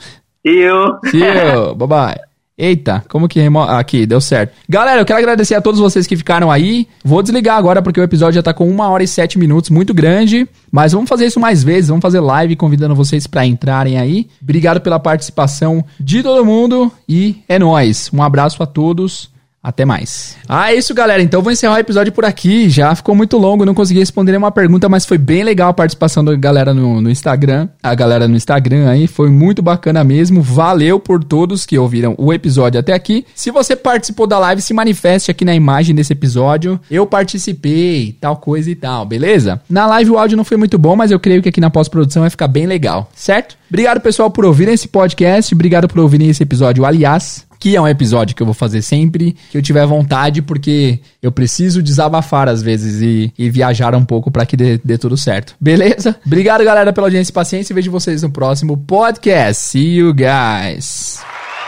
[0.46, 0.98] See you.
[1.10, 1.74] See you.
[1.76, 2.34] bye bye.
[2.56, 3.62] Eita, como que remo...
[3.62, 4.54] Aqui, deu certo.
[4.68, 6.86] Galera, eu quero agradecer a todos vocês que ficaram aí.
[7.04, 9.92] Vou desligar agora porque o episódio já tá com uma hora e sete minutos, muito
[9.92, 10.48] grande.
[10.70, 14.28] Mas vamos fazer isso mais vezes, vamos fazer live convidando vocês pra entrarem aí.
[14.40, 18.08] Obrigado pela participação de todo mundo e é nóis.
[18.14, 19.33] Um abraço a todos.
[19.64, 20.36] Até mais.
[20.46, 21.22] Ah, é isso, galera.
[21.22, 22.68] Então vou encerrar o episódio por aqui.
[22.68, 26.22] Já ficou muito longo, não consegui responder nenhuma pergunta, mas foi bem legal a participação
[26.22, 27.70] da galera no, no Instagram.
[27.82, 30.42] A galera no Instagram aí foi muito bacana mesmo.
[30.42, 33.24] Valeu por todos que ouviram o episódio até aqui.
[33.34, 36.78] Se você participou da live, se manifeste aqui na imagem desse episódio.
[36.90, 39.62] Eu participei, tal coisa e tal, beleza?
[39.70, 42.20] Na live o áudio não foi muito bom, mas eu creio que aqui na pós-produção
[42.20, 43.56] vai ficar bem legal, certo?
[43.70, 45.54] Obrigado, pessoal, por ouvirem esse podcast.
[45.54, 49.34] Obrigado por ouvirem esse episódio, aliás que é um episódio que eu vou fazer sempre
[49.50, 54.30] que eu tiver vontade, porque eu preciso desabafar às vezes e, e viajar um pouco
[54.30, 55.56] para que dê, dê, tudo certo.
[55.58, 56.14] Beleza?
[56.26, 57.74] Obrigado, galera, pela audiência e paciência.
[57.74, 59.62] Vejo vocês no próximo podcast.
[59.64, 61.20] See you guys.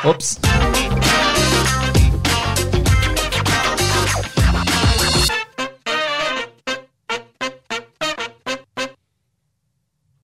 [0.04, 0.38] Ops.